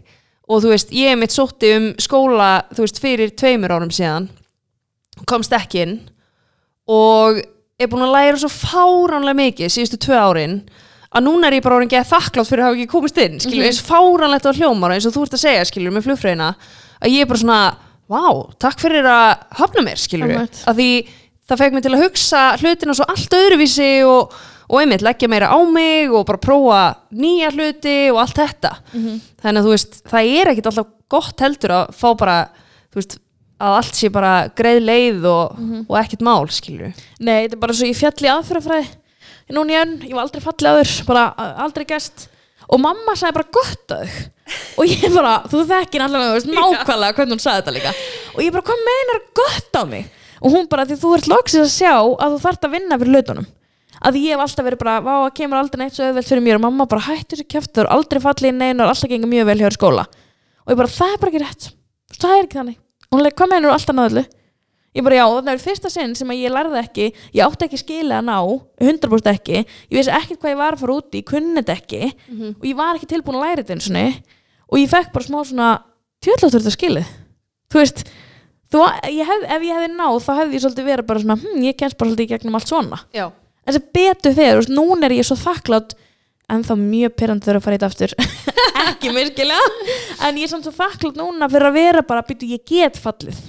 [0.50, 4.30] Og þú veist, ég mitt sótti um skóla, þú veist, fyrir tveimur árum síðan
[5.28, 6.00] komst ekki inn
[6.90, 7.38] og
[7.82, 10.56] er búin að læra svo fáránlega mikið síðustu tvö árin
[11.12, 13.66] að núna er ég bara orðin geða þakklátt fyrir að hafa ekki komist inn skilur,
[13.68, 16.50] eins fáránlegt á hljómar eins og þú ert að segja, skilur, með flugfröðina
[17.02, 17.60] að ég er bara svona,
[18.12, 18.24] vá,
[18.62, 19.32] takk fyrir að
[19.62, 20.34] hafna mér, skilur
[20.68, 20.90] að því
[21.52, 24.36] það fekk mig til að hugsa hlutina svo allt öðruvísi og,
[24.72, 26.82] og einmitt leggja meira á mig og bara prófa
[27.12, 28.72] nýja hluti og allt þetta.
[29.42, 32.38] Þannig að þú veist, það er ekkit alltaf gott heldur að fá bara
[32.92, 33.18] þú veist,
[33.62, 35.60] að allt sé bara greið leið og,
[35.92, 38.88] og ekkit mál, skilur Nei, þetta er bara svo ég fjall í aðferðafræði
[39.52, 41.24] núna í önn, ég var aldrei fallið áður bara
[41.66, 42.30] aldrei gest
[42.72, 44.30] og mamma sagði bara gott að þau
[44.80, 47.94] og ég bara, þú þekkir allavega þú veist, nákvæmlega hvernig hún sagði þetta líka.
[48.34, 50.10] Og ég bara, hvað meinar gott á mig?
[50.42, 53.18] Og hún bara, því þú ert loksins að sjá að þú þarft að vinna fyrir
[53.18, 53.48] hlutunum.
[54.02, 56.58] Að ég hef alltaf verið bara, vá, það kemur aldrei neitt svo auðvelt fyrir mér.
[56.58, 59.30] Og mamma bara hættu þessu kjæft þú er aldrei fallið í neina og alltaf gengur
[59.30, 60.06] mjög vel hjá þér í skóla.
[60.66, 61.68] Og ég bara, það er bara ekki rétt.
[62.18, 62.80] Það er ekki þannig.
[63.12, 64.26] Og hún leik, hvað meinar alltaf náðlu
[64.92, 68.18] ég bara já, þetta er fyrsta sinn sem ég lærði ekki ég átti ekki skilið
[68.18, 68.36] að ná
[68.84, 72.02] 100% ekki, ég vissi ekkert hvað ég var að fara út í kunni þetta ekki
[72.58, 73.96] og ég var ekki tilbúin að læra þetta eins og
[74.72, 75.70] og ég fekk bara smá svona
[76.24, 77.12] tjöldláttur þetta skilið
[77.72, 78.04] þú veist,
[78.72, 81.66] þú, ég hef, ef ég hefði náð þá hefði ég svolítið verið bara svona hm,
[81.68, 83.02] ég kennst bara svolítið í gegnum allt svona.
[83.16, 83.26] Já,
[83.66, 85.96] en sem betur þegar, núna er ég svo þakklátt
[86.52, 88.16] en þá mjög pyrrandi þurfa að fara í þetta aftur.
[88.92, 89.88] Ekki myrkilega
[90.28, 93.40] en ég er samt svo þakklátt núna fyrir að vera bara býtu ég get fallið.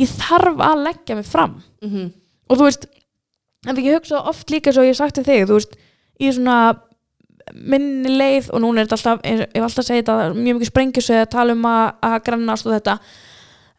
[0.00, 1.60] Ég þarf að leggja mig fram.
[1.84, 2.10] Mm
[2.52, 2.88] og þú veist
[3.66, 5.76] en því ég hugsa oft líka svo ég hef sagt til þig þú veist,
[6.20, 6.56] í svona
[7.52, 11.12] minni leið og núna er þetta alltaf ég hef alltaf segið þetta, mjög mikið sprengjus
[11.12, 12.98] að tala um að, að grannast og þetta.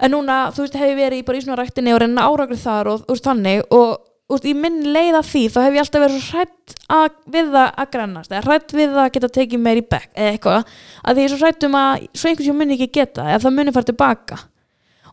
[0.03, 2.63] En núna, þú veist, hef ég verið í bara í svona ræktinni og reyna áragrið
[2.63, 3.91] þar og veist, þannig og
[4.33, 7.51] veist, í minni leið af því þá hef ég alltaf verið svo hrætt að, við
[7.53, 10.73] það að grannast eða hrætt við það að geta tekið meir í bekk eða eitthvað,
[11.03, 13.43] að því ég er svo hrætt um að svo einhvern sem muni ekki geta, eða
[13.45, 14.39] það muni fara tilbaka.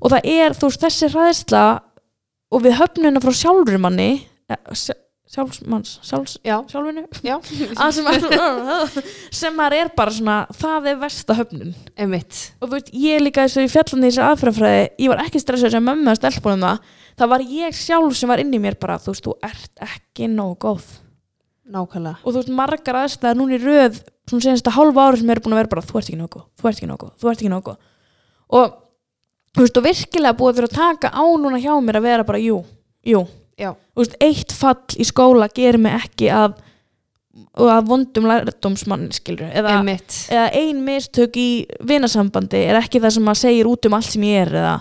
[0.01, 1.64] Og það er, þú veist, þessi hræðsla
[2.51, 4.11] og við höfnuna frá sjálfur manni
[4.51, 4.59] eh,
[5.31, 7.05] sjálfsmanns, sjálfs, já, sjálfinu.
[7.22, 7.37] Já.
[7.83, 8.97] Að sem, að,
[9.41, 12.41] sem maður er bara svona það er versta höfnun Einmitt.
[12.59, 15.43] Og þú veist, ég líka þess að ég fjallandi í þessi aðfrafræði ég var ekki
[15.43, 16.83] stressað sem mömmu að stelpunum það
[17.20, 20.31] það var ég sjálf sem var inn í mér bara þú veist, þú ert ekki
[20.35, 20.91] nógu góð.
[21.70, 22.18] Nákvæmlega.
[22.24, 25.55] Og þú veist, margar aðstæðar núna í röð svona senasta hálfa ári sem eru búin
[25.55, 27.43] að vera bara þú ert ekki nógu góð, þú ert ekki nógu góð, þú ert
[27.45, 27.85] ekki nógu góð.
[28.59, 28.72] Og
[29.55, 32.43] þú veist, og virkilega búið fyrir að taka á núna hjá mér að vera bara
[32.43, 32.64] jú,
[33.07, 33.22] jú
[33.99, 36.59] veist, eitt fall í skóla gerir mig ekki að
[37.31, 41.51] og að vondum lærdómsmann skilur eða, eða ein mistök í
[41.87, 44.75] vinasambandi er ekki það sem maður segir út um allt sem ég er eða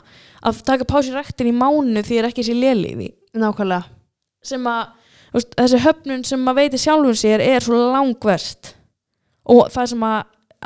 [0.50, 3.10] að taka pási rektin í mánu því er ekki sér léli í því.
[3.40, 3.84] Nákvæmlega.
[4.50, 4.84] Sem að
[5.36, 8.74] veist, þessi höfnun sem maður veitir sjálfum sér er svo langverst
[9.50, 10.20] og það sem að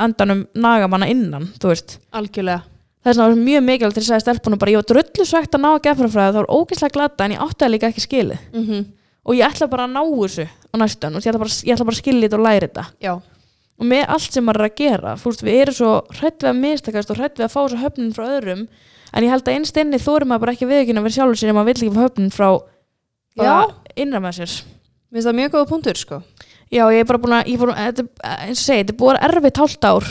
[0.03, 1.97] andanum naga manna innan þú veist.
[2.15, 2.72] Algjörlega
[3.03, 5.69] það er svona mjög mikilvægt til að stelpunum bara ég var drullu svegt að ná
[5.73, 8.39] að gefrafræða það var ógeðslega glata en ég átti það líka ekki skilið.
[8.53, 8.85] Mm -hmm.
[9.25, 11.85] og ég ætla bara að ná þessu á næstan og ég ætla bara, ég ætla
[11.85, 12.85] bara að skilja þetta og læra þetta.
[13.01, 13.13] Já,
[13.79, 16.61] og með allt sem maður er að gera fúst, við erum svo hrætt við að
[16.63, 18.67] mistakast og hrætt við að fá þessu höfnin frá öðrum
[19.13, 21.49] en ég held að innst inni þóri maður bara ekki viðkynna að vera sjálfur sér
[21.49, 22.49] ef maður vill ekki fá höfnin frá
[23.95, 24.53] innra með sér.
[25.11, 26.21] Mér finnst það mjög góða punktur sko.
[26.73, 28.79] Já ég er bara búin að, ég er búin að þetta, er- eins og segi,
[28.81, 30.05] þetta er búin að erfitt hálft ár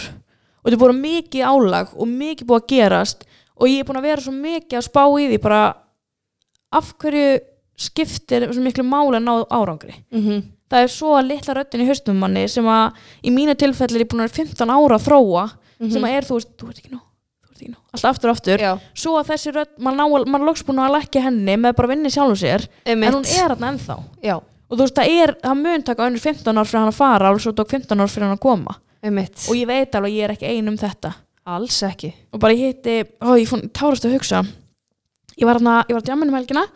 [0.63, 3.25] og þetta er búin að mikið álag og mikið búin að gerast
[3.59, 5.63] og ég er búin að vera svo mikið að spá í því bara
[6.73, 7.29] af hverju
[7.83, 9.95] skiptir svo miklu máli að ná árangri?
[10.13, 10.43] Mm -hmm.
[10.71, 12.93] það er svo litla röddin í haustum manni sem að
[13.23, 15.51] í mínu tilfelli er ég búin að vera 15 ára að þróa
[15.91, 17.01] sem að er þú veist, þú ert ekki nú
[17.93, 18.63] alltaf aftur og aftur.
[18.63, 22.11] Já, svo að þessi rödd, maður er loks búin að leggja henni með bara vinni
[22.11, 23.09] sjálfum sér einmitt.
[23.09, 23.97] en hún er þarna ennþá.
[24.23, 27.33] Já, og þú veist, það það mun taka önnur 15 ár fyrir hann að fara
[27.33, 29.45] og svo tók 15 ár fyrir hann að koma einmitt.
[29.51, 31.13] Og ég veit alveg að ég er ekki ein um þetta.
[31.53, 32.13] Alls ekki.
[32.33, 34.43] Og bara ég hitti, ó ég fór tárast að hugsa.
[35.39, 36.67] Ég var hérna, ég var að djamminu um helgina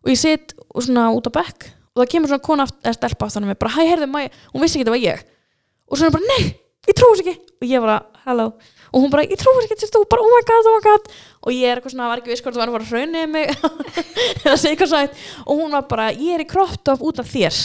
[0.00, 2.96] og ég sitt og svona út á bekk og það kemur svona kona aft, eða
[2.96, 5.24] stelpa aftan á mig bara, hæ, heyrðu, ég, hún vissi ekki þetta var ég.
[5.90, 6.52] Og svona bara, nei,
[6.88, 7.54] ég trúi þess ekki.
[7.60, 8.46] Og ég bara, hello
[8.90, 10.02] og hún bara, ég trúi þess ekki, þetta er þú?
[10.10, 11.10] Bara, oh my god, oh my god.
[11.46, 13.22] Og ég er eitthvað svona, var ekki viss hvort það var að fara að hraunni
[13.30, 13.46] mig
[14.44, 17.30] eða segja eitthvað sætt og hún var bara, ég er í crop top út af
[17.30, 17.60] þér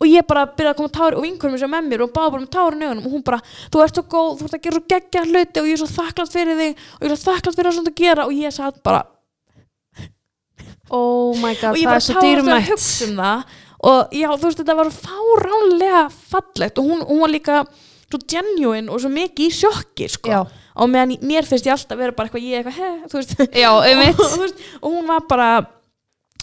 [0.00, 2.44] og ég bara byrjaði að koma tári og vinkurum sem með mér og báði bara
[2.44, 3.06] með tárin í augunum.
[3.08, 3.40] Og hún bara,
[3.70, 5.90] þú ert svo góð, þú ert að gera svo geggja hluti og ég er svo
[5.94, 8.26] þakklátt fyrir þig og ég er svo þakklátt fyrir það sem þú að gera.
[8.26, 9.04] Og ég satt bara,
[10.92, 12.74] Oh my god, og það er svo að dýrmætt.
[13.08, 13.22] um
[13.84, 17.56] og já, þú veist, þetta var fáránlega fallegt og hún, hún var líka
[18.08, 20.44] svo genuine og svo mikið í sjokki sko.
[20.74, 23.34] Og meðan mér finnst ég alltaf vera bara eitthvað ég eitthvað, he, þú veist.
[23.60, 24.22] Já, einmitt.
[24.24, 25.48] Og, veist, og hún var bara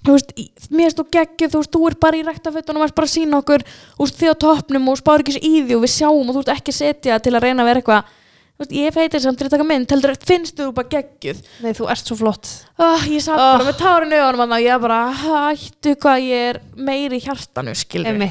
[0.05, 0.31] þú veist,
[0.71, 3.13] mér finnst þú geggjuð þú veist, þú er bara í ræktafötunum og varst bara að
[3.17, 5.93] sína okkur þú veist, þið á toppnum og spáður ekki svo í því og við
[5.97, 8.93] sjáum og þú veist ekki setja til að reyna að vera eitthvað þú veist, ég
[8.97, 11.39] feitir samt til að taka mynd heldur, finnst þú bara geggjuð?
[11.65, 12.51] Nei, þú ert svo flott.
[12.77, 13.55] Oh, ég satt Oh.
[13.57, 17.73] bara með tárin í augunum og ég bara, hættu hvað ég er meiri í hjartanu,
[17.77, 18.21] skilur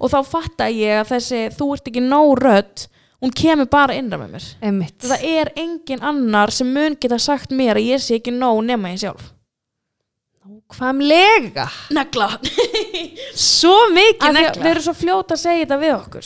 [0.00, 4.18] og þá fatta ég að þessi þú ert ekki nóg rödd hún kemur bara innra
[4.20, 4.44] með mér.
[4.62, 5.00] Einmitt.
[5.02, 8.92] Það er engin annar sem mun geta sagt mér að ég sé ekki nóg nema
[8.92, 9.32] ég sjálf
[10.68, 12.28] nákvæmlega negla.
[13.34, 14.62] Svo mikið negla.
[14.62, 16.24] við erum svo fljóta að segja þetta við okkur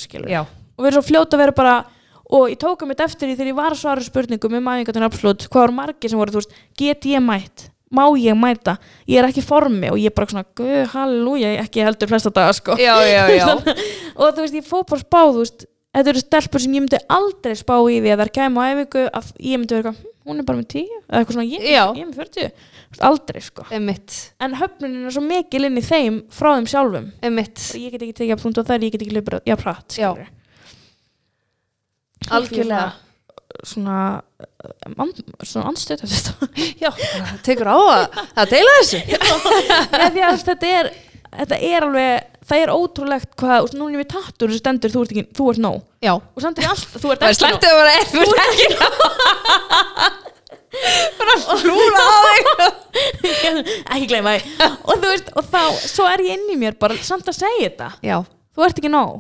[0.72, 1.74] og við erum svo fljóta að vera bara
[2.32, 5.46] og ég tók um þetta eftir því þegar ég var svara spurningum um æfingatinn absolutt,
[5.48, 8.78] hvað voru margir sem voru þú veist, get ég mætt, má ég mæta?
[9.06, 12.54] Ég er ekki formi og ég er bara svona guð, halleluja, ekki heldur flesta daga
[12.56, 12.78] sko.
[12.80, 13.52] já, já, já.
[14.18, 16.86] og þú veist, ég fór bara að spá þú veist, þetta eru stelpur sem ég
[16.86, 20.11] myndi aldrei spá í því að þær kæmu á æfingu að ég myndi vera eitthvað,
[20.26, 21.82] hún er bara með 10 eða eitthvað svona, ég, Já.
[21.96, 22.50] ég er með 40
[22.92, 26.66] Þú veist, aldrei sko, emitt, en höfnunin er svo mikil inn í þeim frá þeim
[26.68, 27.06] sjálfum.
[27.24, 29.96] Emitt ég get ekki tekið að punkt og þær, ég get ekki löpur já, pratt,
[29.96, 30.10] Já.
[32.28, 32.90] algjörlega.
[33.68, 33.96] Svona
[34.40, 35.10] uh, an,
[35.44, 36.48] svona anstöð þetta.
[36.80, 36.90] Já,
[37.44, 39.00] tekur á að, að deila þessu.
[39.12, 39.20] Ja,
[40.14, 40.92] því að þetta er
[41.32, 45.00] þetta er alveg, það er ótrúlegt hvað, og núna er við tattur sem stendur þú
[45.04, 45.78] ert, ekki, þú ert nóg.
[46.04, 48.66] Já, og samt er alltaf, þú ert það er ekki slæmt að vera þú ekki
[51.18, 52.42] bara flúra á þig.
[52.62, 52.74] Nóg
[53.96, 54.40] ekki gleyma því.
[54.86, 57.66] Og þú veist, og þá, svo er ég inn í mér bara samt að segja
[57.68, 58.16] þetta, já,
[58.56, 59.12] þú ert ekki nóg.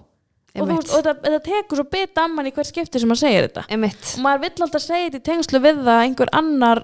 [0.52, 0.90] Og, þú Einmitt.
[0.92, 3.62] og þetta, þetta tekur svo bita amman í hver skipti sem maður segir þetta.
[3.72, 6.78] Emitt og maður vill alltaf segja þetta í tengslu við það að einhver annar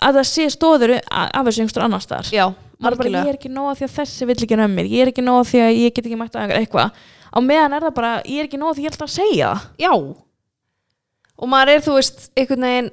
[0.00, 2.28] að það sé stóður af þessu einhver annar staðar.
[2.32, 2.46] Já,
[2.80, 5.12] maður bara, ég er ekki nóg að því að þessi vill ekki nömmir ég er
[5.12, 6.90] ekki nóg að því að ég get ekki mætt að eitthvað.
[7.34, 9.52] Á meðan er það bara, ég er ekki nóg að því ég ætla að segja
[9.78, 9.92] já.
[11.34, 12.90] Og maður er þú veist einhvern veginn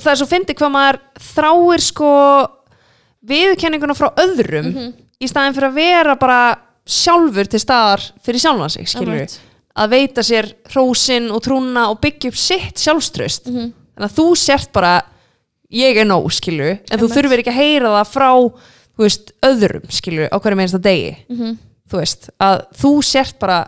[0.00, 1.00] það er svo fyndið hvað maður
[1.34, 2.10] þráir sko
[3.24, 4.70] viðurkenninguna frá öðrum
[5.24, 6.38] í staðin fyrir að vera bara
[6.84, 9.38] sjálfur til staðar fyrir sjálfan sig skilur Einmitt.
[9.80, 13.72] að veita sér hrósin og trúna og byggja upp sitt sjálfströst Mhm.
[13.96, 15.02] þannig að þú sért bara
[15.72, 17.16] ég er nóg skilur en þú Einmitt.
[17.16, 18.30] þurfir ekki að heyra það frá
[18.94, 21.16] þú veist, öðrum skilur á hverju meinsta degi.
[21.28, 21.56] Mhm.
[21.90, 23.62] þú veist, að þú sért bara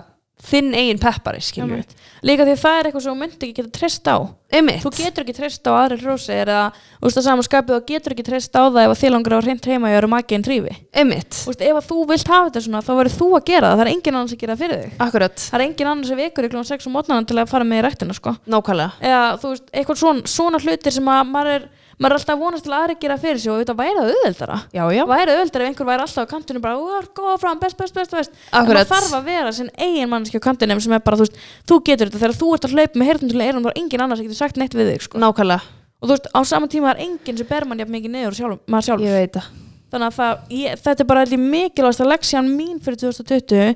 [0.47, 1.95] þinn eigin peppari skilur Einmitt.
[2.23, 4.17] líka því það er eitthvað sem þú myndi ekki geta treyst á.
[4.53, 4.83] Einmitt.
[4.85, 6.59] þú getur ekki treyst á aðri hrósi eða
[7.01, 9.41] þú veist að samanskapið þú getur ekki treyst á það ef að þið langar á
[9.43, 12.63] hreint heima og eru makið en trífi þú veist, ef að þú vilt hafa þetta
[12.67, 14.83] svona þá verður þú að gera það, það er engin annars að gera það fyrir
[14.85, 14.93] þig.
[15.07, 17.65] Akkurat, það er engin annars sem vekur í klón 6 um mótnaðan til að fara
[17.67, 18.37] með í rættina sko.
[18.47, 18.93] Nákvæmlega.
[19.03, 22.43] Eða þú veist, eitthvað svona, svona hlutir sem að maður er, maður er alltaf að
[22.43, 24.59] vonast til að aðri gera fyrir sig og þetta væri það auðveldara.
[24.77, 27.61] Já, já, væri auðveldara ef einhver væri alltaf á kantinu bara, þú er góða fram,
[27.63, 28.37] best, best, best, best.
[28.53, 31.41] En maður þarf að vera sinn eigin mannski á kantinum sem er bara, þú veist,
[31.65, 32.23] þú getur þetta.
[32.25, 34.41] Þegar þú ert að hlaupa með heyrnum til eyrun þá er engin annars að getur
[34.43, 35.23] sagt neitt við þig, sko.
[35.23, 35.71] Nákvæmlega.
[35.97, 38.61] Og þú veist, á sama tíma er engin sem ber mann jafn mikið niður sjálf,
[38.69, 39.49] maður sjálf ég veit það.
[39.95, 43.75] Þannig að það, ég, þetta er bara ég mikilvægast að leksjan mín fyrir 2020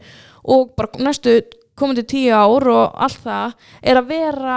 [0.53, 1.37] og bara næstu
[1.81, 4.57] komandi tíu ár og allt það er að vera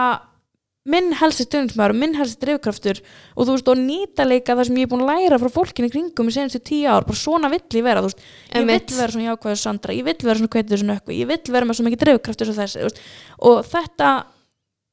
[0.89, 2.99] minn helsti stundismæður, minn helsti drifkraftur
[3.37, 5.87] og þú veist, og nýta líka það sem ég er búin að læra frá fólkinu
[5.87, 8.19] í kringum í senstu tíu ár, bara svona vill ég vera veist,
[8.51, 11.55] ég vill vera svona jákvæður Sandra ég vill vera svona kveitið svona ökku, ég vill
[11.55, 12.99] vera með svo mikið drifkraftur svo þessi, veist,
[13.47, 14.11] og þetta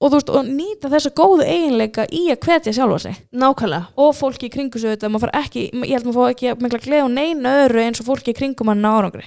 [0.00, 3.18] og þú veist, og nýta þessa góðu eiginleika í að hvetja sjálfa sig.
[3.36, 6.54] Nákvæmlega, og fólki í kringu sig þetta, maður fara ekki, ég held maður fá ekki
[6.62, 9.26] mikla gleð og neina öðru eins og fólki í kringum hann árangri.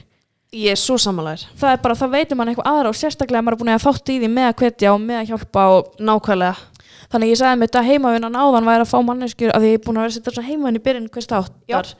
[0.53, 1.47] Ég er svo sammálaður.
[1.59, 4.11] Það er bara, það veitir mann eitthvað aðra og sérstaklega maður er búin að þátt
[4.13, 7.69] í því með að hvetja og með að hjálpa og nákvæmlega, þannig ég sagði með
[7.69, 10.17] þetta heimavinnan áðan væri að fá manneskjur, að því ég er búin að vera að
[10.17, 11.93] setja þessa heimavinn í byrjun hvers þáttar,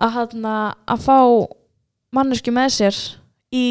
[0.00, 0.56] að, hana,
[0.90, 1.18] að fá
[2.16, 3.00] manneskju með sér
[3.52, 3.64] í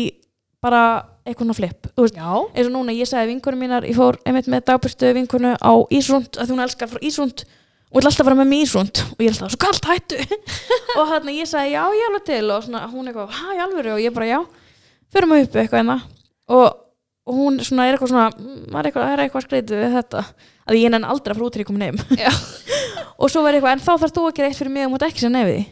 [0.63, 0.83] bara
[1.27, 4.65] eitthvað flip, þú veist, eins og núna ég sagði vinkunum mínar, ég fór einmitt með
[4.69, 7.45] dagbyrstu vinkunu á Ísrund, að hún elskar frá Ísrund
[7.89, 9.01] og vil alltaf fara með í Ísrund.
[9.15, 10.19] Og ég er alltaf svo kallt hættu.
[10.99, 12.43] Og þannig ég sagði já ég alveg til.
[12.53, 13.95] Og svona, hún eitthvað, hæ í alvöru?
[13.95, 14.39] Og ég bara já,
[15.13, 15.97] fyrir mig upp eitthvað enna
[16.49, 16.67] og,
[17.29, 19.97] og hún svona er eitthvað svona "Mm, maður er eitthvað, það er eitthvað skreitið við
[19.97, 20.23] þetta?
[20.69, 21.97] Að ég nenni aldrei að fara út til ég heim.
[22.17, 22.31] Já.
[23.21, 25.05] og svo var eitthvað, en þá þarfst þú að gera eitt fyrir mig og mátt
[25.09, 25.63] ekki nefið því.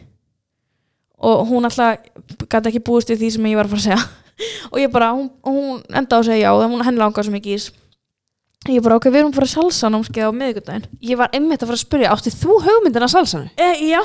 [1.18, 1.98] Og hún alltaf
[2.46, 4.02] gæti ekki búist við því sem ég var að fara að segja.
[4.72, 6.52] Og ég bara, hún, hún enda á að segja já
[8.66, 10.88] ég bara, ok, við erum að fara að salsa námskeið á miðvikudaginn.
[11.06, 13.50] Ég var einmitt að fara að spyrja, átti þú hugmyndina salsanu?
[13.54, 14.00] e, já,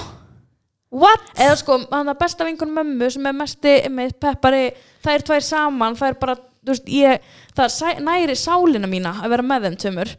[0.93, 1.31] what?
[1.35, 4.67] eða sko, hann að besta vinkun mömmu sem er mesti með peppari
[5.03, 9.17] það er tvær saman, það er bara þú veist, ég, það sæ, næri sálina mína
[9.23, 10.13] að vera með þeim tömur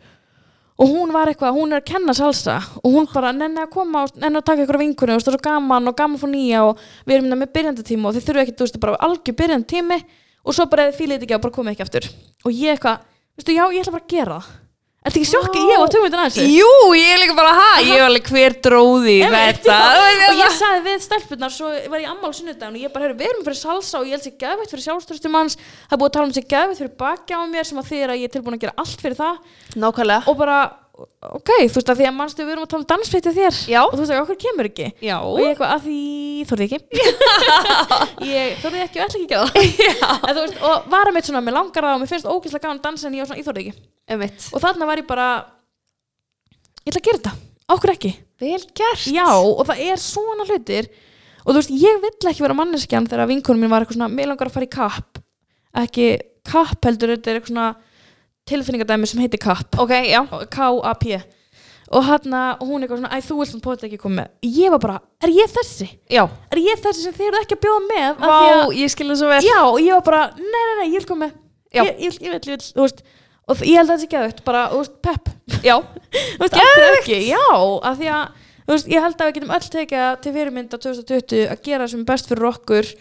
[0.74, 2.56] og hún var eitthvað, hún er að kenna salsa.
[2.82, 5.36] Og hún bara, nenni að koma og nenni að taka ykkur vinkunni og það er
[5.38, 8.42] svo gaman og gaman fór nýja og við erum hérna með byrjandatíma og þið þurfum
[8.42, 9.98] ekki, þú veist, bara algjör byrjandatími
[10.42, 12.08] og svo bara eða fílið þetta ekki og bara komið ekki aftur.
[12.42, 13.06] Og ég eitthvað,
[13.38, 14.52] veistu, já, ég ætla bara að gera það.
[15.04, 17.98] Þetta ekki sjokki, ég var tömundin að þessu jú, ég er líka bara, ha, ég
[18.00, 19.74] var alveg hver dróði í Einmitt, þetta?
[19.76, 20.28] já.
[20.30, 23.28] og ég sagði við stelpunar svo var ég ammál sunnudaginn og ég bara, heyrðu, við
[23.34, 26.14] erum fyrir salsa og ég held sér geðveitt fyrir sjálfstöðstum hans það er búið að
[26.16, 28.56] tala um sér geðveitt fyrir baki á mér sem að því að ég er tilbúin
[28.56, 29.52] að gera allt fyrir það.
[29.84, 30.58] Nákvæmlega, og bara,
[30.94, 33.56] ok, þú veist að því að mannstu við erum að tala dansflýttið þér.
[33.72, 33.78] Já.
[33.82, 34.88] og þú veist að okkur kemur ekki.
[35.02, 35.14] Já.
[35.26, 36.78] Og ég eitthvað að því þorði ekki.
[38.34, 40.36] Ég þorði ekki og ætla ekki að gera það.
[40.38, 42.86] Veist, og var að mitt svona, mér langar það og mér finnst ógeðslega gaman að
[42.86, 43.82] dansa en ég var svona, ég þorði ekki.
[44.14, 45.26] Einmitt, og þarna var ég bara
[46.84, 47.34] ég ætla að gera þetta,
[47.74, 48.12] okkur ekki.
[48.44, 49.08] Vel gert.
[49.14, 50.90] Já, og það er svona hlutir.
[51.44, 54.28] Og þú veist, ég vill ekki vera manneskjan þegar vinkonum mín var eitthvað svona, mig
[54.30, 55.20] langar að fara í kapp.
[55.84, 56.08] Ekki
[56.46, 57.68] kapp heldur þetta er eitthvað svona
[58.48, 60.20] tilfinningadæmi sem heitir kapp ok, já.
[60.52, 61.18] K-A-P
[61.94, 64.30] og hann hún eitthvað svona, æ þú vilt svona potið ekki koma með.
[64.56, 65.88] Ég var bara, er ég þessi?
[66.10, 69.18] já, er ég þessi sem þið eru ekki að bjóða með vá, að, ég skilja
[69.20, 69.42] svo vel.
[69.44, 71.36] Já, og ég var bara, nei, nei, nei, ég vil koma með.
[71.74, 73.04] Ég, ég, ég vil, ég vil, þú veist.
[73.44, 75.30] Og ég held að þetta sé geðvægt, bara, þú veist, pepp.
[75.60, 75.76] Já,
[76.38, 78.24] þú veist, af hverju ekki, já, af því að
[78.64, 81.90] þú veist, ég held að við getum öll tekið það til fyrirmynda 2020 að gera
[81.92, 82.94] sem er best fyrir okkur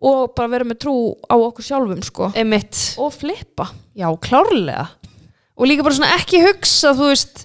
[0.00, 0.94] og bara vera með trú
[1.28, 2.30] á okkur sjálfum, sko.
[2.38, 3.68] Emitt og flippa.
[3.98, 4.88] Já, klárlega.
[5.60, 7.44] Og líka bara svona ekki hugsa þú veist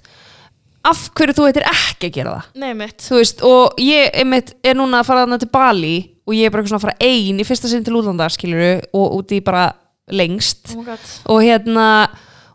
[0.86, 2.52] af hverju þú heitir ekki að gera það.
[2.62, 5.96] Nei mitt, þú veist, og ég einmitt er núna að fara þarna til Bali
[6.26, 8.70] og ég er bara eitthvað svona að fara ein í fyrsta sinn til útlanda skiluru
[8.96, 9.66] og úti bara
[10.12, 10.72] lengst.
[10.72, 11.10] Oh my god.
[11.34, 11.88] Og hérna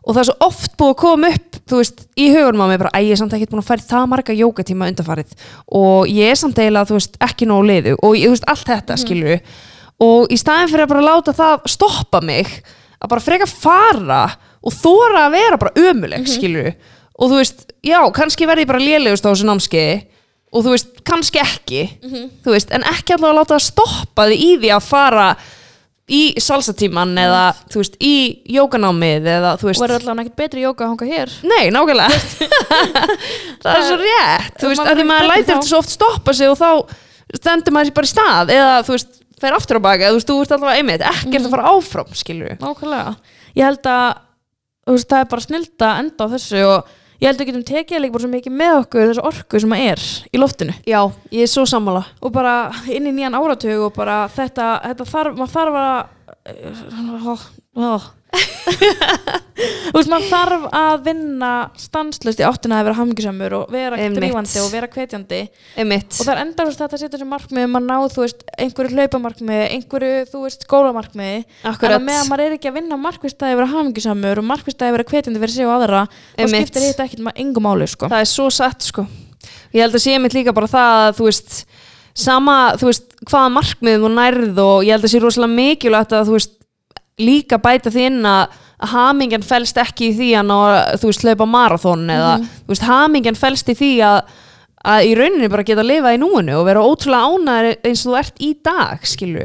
[0.02, 2.80] og það er svo oft búið að koma upp þú veist, í hugunum á mig
[2.82, 5.36] bara, æ, ég er samt ekki búin að í það marga jókatíma undanfarið.
[5.78, 8.72] Og ég er samt eiginlega, þú veist, ekki nógu liðu og ég, þú veist, allt
[8.72, 9.02] þetta, mm
[10.02, 12.50] og í staðin fyrir að bara láta það stoppa mig,
[12.98, 14.24] að bara freka fara
[14.62, 16.74] og þóra að vera bara ömuleg, mm
[17.22, 19.96] og þú veist, já, kannski verði ég bara lélegust á þessu námskeiði
[20.52, 21.82] og þú veist, kannski ekki.
[22.44, 25.26] Þú veist, en ekki allavega láta það stoppa þig í því að fara
[26.12, 28.14] í salsatíman eða þú veist, í
[28.56, 31.36] jókanámið eða þú og veist verður allavega ekkert betri jóka að hanga hér.
[31.48, 32.20] Nei, nákvæmlega.
[33.62, 35.36] Það er svo rétt Þú veist, að því maður þá.
[35.38, 36.70] þetta svo oft stoppa sig og þá
[37.38, 40.30] stendur maður sér bara í stað eða þú veist, fer aftur á baka þú veist,
[40.30, 43.14] þú ert allavega einmitt, ekkert að fara áfram skilur nákvæmlega,
[43.58, 44.08] ég held að
[44.86, 47.50] þú veist, það er bara snilda að enda á þessu og ég held að við
[47.52, 50.74] getum tekið líka bara svo mikið með okkur þessu orku sem að er í loftinu.
[50.90, 52.02] Já, ég er svo sammála.
[52.18, 52.54] Og bara
[52.90, 56.00] inn í nýjan áratug og bara þetta, þetta þarf, maður þarf að
[57.22, 57.34] ó,
[57.78, 57.92] ó.
[58.32, 64.62] Þú veist, maður þarf að vinna stanslust í áttina að vera hamingjusamur og vera drífandi
[64.62, 65.40] og vera hvetjandi.
[65.76, 68.44] Einmitt, og það er enda þetta að setja þessu markmið um að ná, þú veist,
[68.56, 71.98] einhverju hlaupamarkmið einhverju, þú veist, skólamarkmið en akkurat.
[71.98, 75.08] að meðan maður er ekki að vinna markvistæði að vera hamingjusamur og markvistæði að vera
[75.12, 78.10] hvetjandi fyrir sig og aðra þá skiptir þetta ekkert maður engum máli, sko.
[78.12, 79.06] Það er svo satt sko.
[79.72, 81.54] Ég held að sé mitt líka bara það að þú veist
[82.12, 86.28] sama, þú veist, hvaða markmið þú nærð og ég held að sé rosalega mikilvægt að
[86.28, 86.52] þú veist,
[87.20, 88.60] líka bæta því inn að
[88.92, 90.56] hamingjan felst ekki í því að ná,
[90.98, 94.22] þú veist, hlaupa marathon eða, þú veist, hamingjan felst í því að
[94.82, 98.08] að í rauninni bara geta að lifa í núinu og vera ótrúlega ánæður eins og
[98.08, 99.44] þú ert í dag, skilju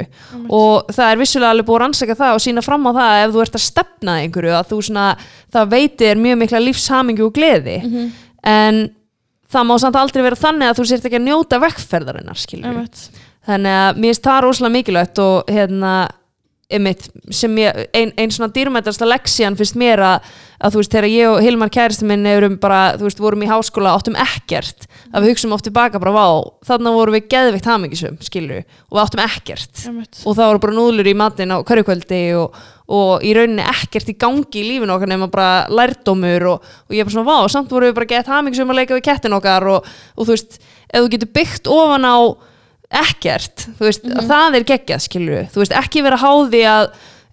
[0.49, 3.21] og það er vissulega alveg búið að rannsaka það og sína fram á það að
[3.27, 5.05] ef þú ert að stefna einhverju að þú svona,
[5.53, 7.77] það veitir mjög mikla lífshamingju og gleði.
[8.49, 8.81] En
[9.53, 12.41] það má samt aldrei vera þannig að þú sért ekki að njóta vekkferðarinnar
[12.73, 13.05] Einmitt.
[13.45, 15.93] þannig að mér finnst það rosalega mikilvægt og hérna
[16.67, 21.07] einmitt, sem ég, ein, ein svona dýrmætasta leksían finnst mér að, að þú veist, þegar
[21.07, 25.23] ég og Hilmar kæristi minn erum bara, þú veist, vorum í háskóla áttum ekkert, að
[25.23, 26.25] við hugsaum oft tilbaka bara, vá,
[26.67, 29.85] þarna vorum við geðveikt hamingisum skilur, og við áttum ekkert.
[29.87, 30.19] Einmitt.
[30.25, 32.59] og það voru bara núðlur í matinn á hverju kvöldi og,
[32.99, 36.99] og í rauninni ekkert í gangi í lífinu okkar nema bara lærdómur og, og ég
[36.99, 39.71] er bara svona, vá, samt voru við bara gett hamingisum að leika við kettin okkar.
[39.71, 39.89] Og,
[40.19, 40.59] og þú veist,
[40.91, 42.17] ef þú getur byggt ofan á
[42.87, 46.85] ekkert, þú veist, það er geggjað skilur þú veist, ekki vera háði að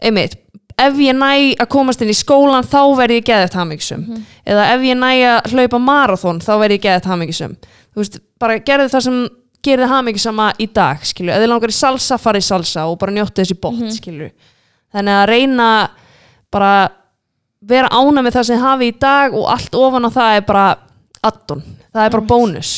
[0.02, 0.34] einmitt,
[0.82, 1.30] ef ég næ
[1.62, 4.02] að komast inn í skólan þá verð ég geðið hamingisum
[4.42, 8.58] eða ef ég næ að hlaupa marathon þá verð ég geðið hamingisum þú veist, bara
[8.58, 9.20] gerðu það sem
[9.64, 13.40] gerði hamingisama í dag, ef þið langar í salsa fara í salsa og bara njóttu
[13.40, 14.32] þessi bótt mm skilur,
[14.92, 15.68] þannig að reyna
[16.52, 16.72] bara
[17.64, 20.66] vera ána með það sem hafi í dag og allt ofan á það er bara
[21.24, 21.62] addon,
[21.94, 22.72] það er bara bónus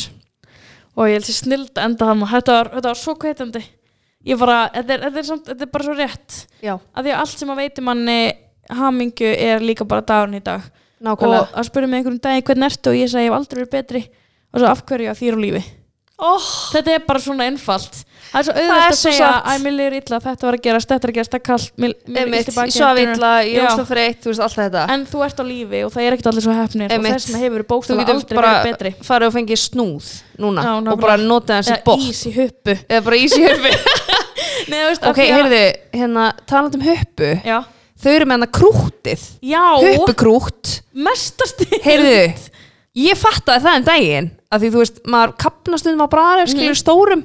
[0.96, 3.62] og ég held sér snild að enda hann þetta var, þetta var svo hvetjandi.
[4.26, 6.38] Ég bara, þetta er, þetta, er samt, þetta er bara svo rétt.
[6.64, 8.18] Já, að því að allt sem að veitir manni
[8.80, 10.64] hamingju er líka bara dagurinn í dag.
[11.06, 11.42] Nákvæmlega.
[11.44, 13.74] Og að spyrja mig einhverjum dagi hvernig ertu og ég segi ég hef aldrei verið
[13.76, 14.02] betri.
[14.50, 15.10] Og svo af hverju?
[15.12, 15.62] Að þýr á lífi.
[16.16, 18.00] Oh, þetta er bara svona einfalt
[18.32, 20.88] það er svo auðvitað er að segja að mér liður illa, þetta var að gerast,
[20.90, 22.98] þetta er að gerast, það er kallt mér, er Einmitt, illt í baki, ég svaf
[23.02, 23.66] er- illa, ég Já.
[23.70, 24.82] ósla þreytt, þú veist, allt þetta.
[24.96, 27.42] En þú ert á lífi og það er ekkert allir svo hefnir og þess vegna
[27.44, 28.92] hefur Þú getur aldrei bara verið betri.
[29.06, 30.10] farið og fengið snúð
[30.42, 32.76] núna Já, og bara nota þessi eða bótt ís í huppu.
[32.88, 33.72] Eða bara ís í huppu.
[34.70, 35.62] Nei, þú veist, Ok, að- heyrðu,
[35.94, 37.30] hérna, talandi um huppu.
[37.46, 37.58] Já,
[38.02, 39.62] þau eru með hana krútið já.
[39.80, 42.18] Huppukrút, mestasti heyrðu
[42.96, 46.78] ég fattaði það um daginn að því þú veist, maður kapnast um á bræðar skilur
[46.78, 47.24] stórum,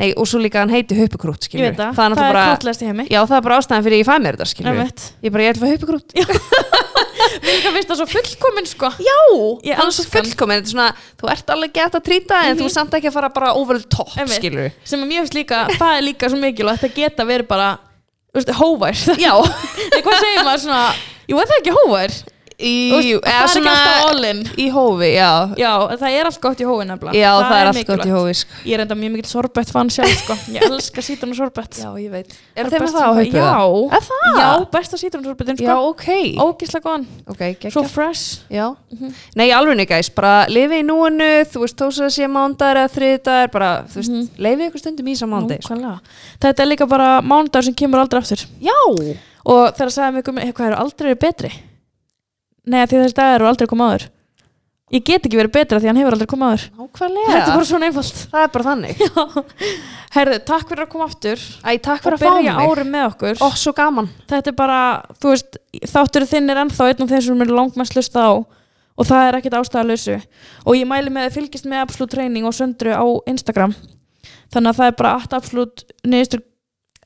[0.00, 1.44] nei og svo líka hann heiti huppukrút Mhm.
[1.44, 3.36] ég skilur, veit það, það er það náttúrulega er bara krútlegast í heimi já, það
[3.36, 5.02] er bara ástæðan fyrir ég fæ mér þetta skilur Einmitt.
[5.22, 6.80] ég bara, ég ætla að fá við
[7.44, 8.88] líka finnst það svo fullkomin sko.
[9.04, 9.16] Já,
[9.68, 10.24] Ég hann er svo elska hann.
[10.30, 10.60] fullkomin.
[10.60, 10.88] Þetta er svona,
[11.20, 13.78] þú ert alveg gett að trýta en þú er samt ekki að fara bara over
[13.78, 17.26] the top skilur sem að mér finnst líka, það er líka svo mikilvægt að geta
[17.28, 17.68] verið bara,
[18.32, 19.32] þú veist, hóvær já,
[19.92, 20.82] Nei, hvað segir maður svona,
[21.30, 22.16] jú, er það ekki hóvær
[22.60, 22.74] í,
[23.16, 25.30] eða það er ekki alltaf all-in í hófi, já
[25.60, 28.34] Já, það er allt gott í hófi nefnilega Já, það, er allt gott í hófi
[28.40, 28.58] sko.
[28.68, 30.36] Ég er enda mjög mikill sorbett fann sjálf sko.
[30.54, 33.20] Ég elska sítron og sorbett Já, ég veit Það Er þeim með það á sem-
[33.20, 33.38] haupu?
[33.40, 34.40] Já, það?
[34.40, 35.88] já, besta sítron og sorbetin Já, sko.
[35.94, 36.06] ok
[36.46, 37.40] Ógislega góðan, Ok,
[37.70, 39.12] svo geggjað fresh Já Mhm.
[39.38, 42.90] Nei, alveg gæs, bara lifi í núinu Þú veist, þó svo að sé mándagar eða
[42.96, 44.28] þriðdagar bara, þú veist, Mhm.
[44.42, 45.76] lifi ykkur stundum í saman mándi sko.
[46.42, 48.74] Þetta er líka bara mánudagur sem kemur aldrei aftur Já
[49.46, 51.52] og þegar sagði mig um eitthvað eru aldrei betri
[52.70, 54.08] Nei, því þessi dagar eru aldrei komið áður.
[54.90, 56.62] Ég get ekki verið betra því hann hefur aldrei komið áður.
[56.80, 57.26] Nákvæmlega.
[57.30, 58.22] Þetta er bara svona einfalt.
[58.32, 59.02] Það er bara þannig.
[60.16, 61.44] Herðu, takk fyrir að koma aftur.
[61.62, 62.70] Æ, takk fyrir og að fá byrja mig.
[62.72, 63.36] árið með okkur.
[63.38, 64.08] Ó, svo gaman.
[64.32, 64.78] Þetta er bara,
[65.22, 65.60] þú veist,
[65.92, 68.32] þáttur þinn er ennþá einn af þeim sem er langmest lusta á.
[69.00, 70.16] Og það er ekkert ástæðalösu
[70.66, 73.72] og ég mæli með að fylgist með Absolute Training og Söndru á Instagram.
[74.52, 76.42] Þannig að það er bara allt Absolute niðurstur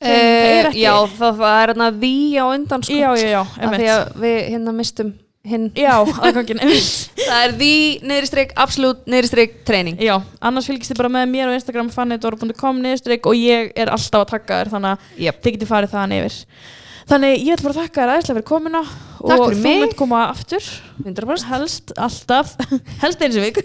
[0.05, 2.11] Það er ekki- Já, það, það er hérna því
[2.41, 2.97] á undan sko.
[2.99, 3.93] Já, já, já, Af því einmitt.
[3.93, 5.13] að við hérna mistum
[5.49, 6.61] hinn Já, aðgangin,
[7.27, 7.73] Það er því
[8.09, 10.15] niðurstrykk, absolutt niðurstrykk treyning Já,
[10.45, 14.33] annars fylgist þið bara með mér á Instagram fannidor.com niðurstrykk og ég er alltaf að
[14.37, 15.43] taka þér þannig að yep.
[15.45, 16.39] þið getið farið þaðan yfir.
[17.05, 18.83] Þannig ég ætla bara að þakka þér aðeinslega fyrir komuna
[19.25, 20.67] Takk og þú mynd koma aftur.
[21.05, 22.55] 100% helst, alltaf.
[23.03, 23.63] Helst eins og vik.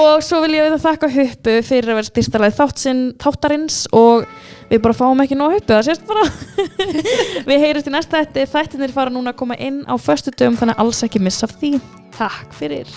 [0.00, 2.58] Og svo vil ég þakka huppu fyrir að vera styrstalæð
[3.22, 4.26] þáttarins og
[4.72, 6.26] við bara fáum ekki nóg huppu það sést bara.
[7.48, 10.78] Við heyrjumst í næsta þætti, þættinir fara núna að koma inn á föstu dögum þannig
[10.78, 11.76] að alls ekki missa því.
[12.16, 12.88] Takk fyrir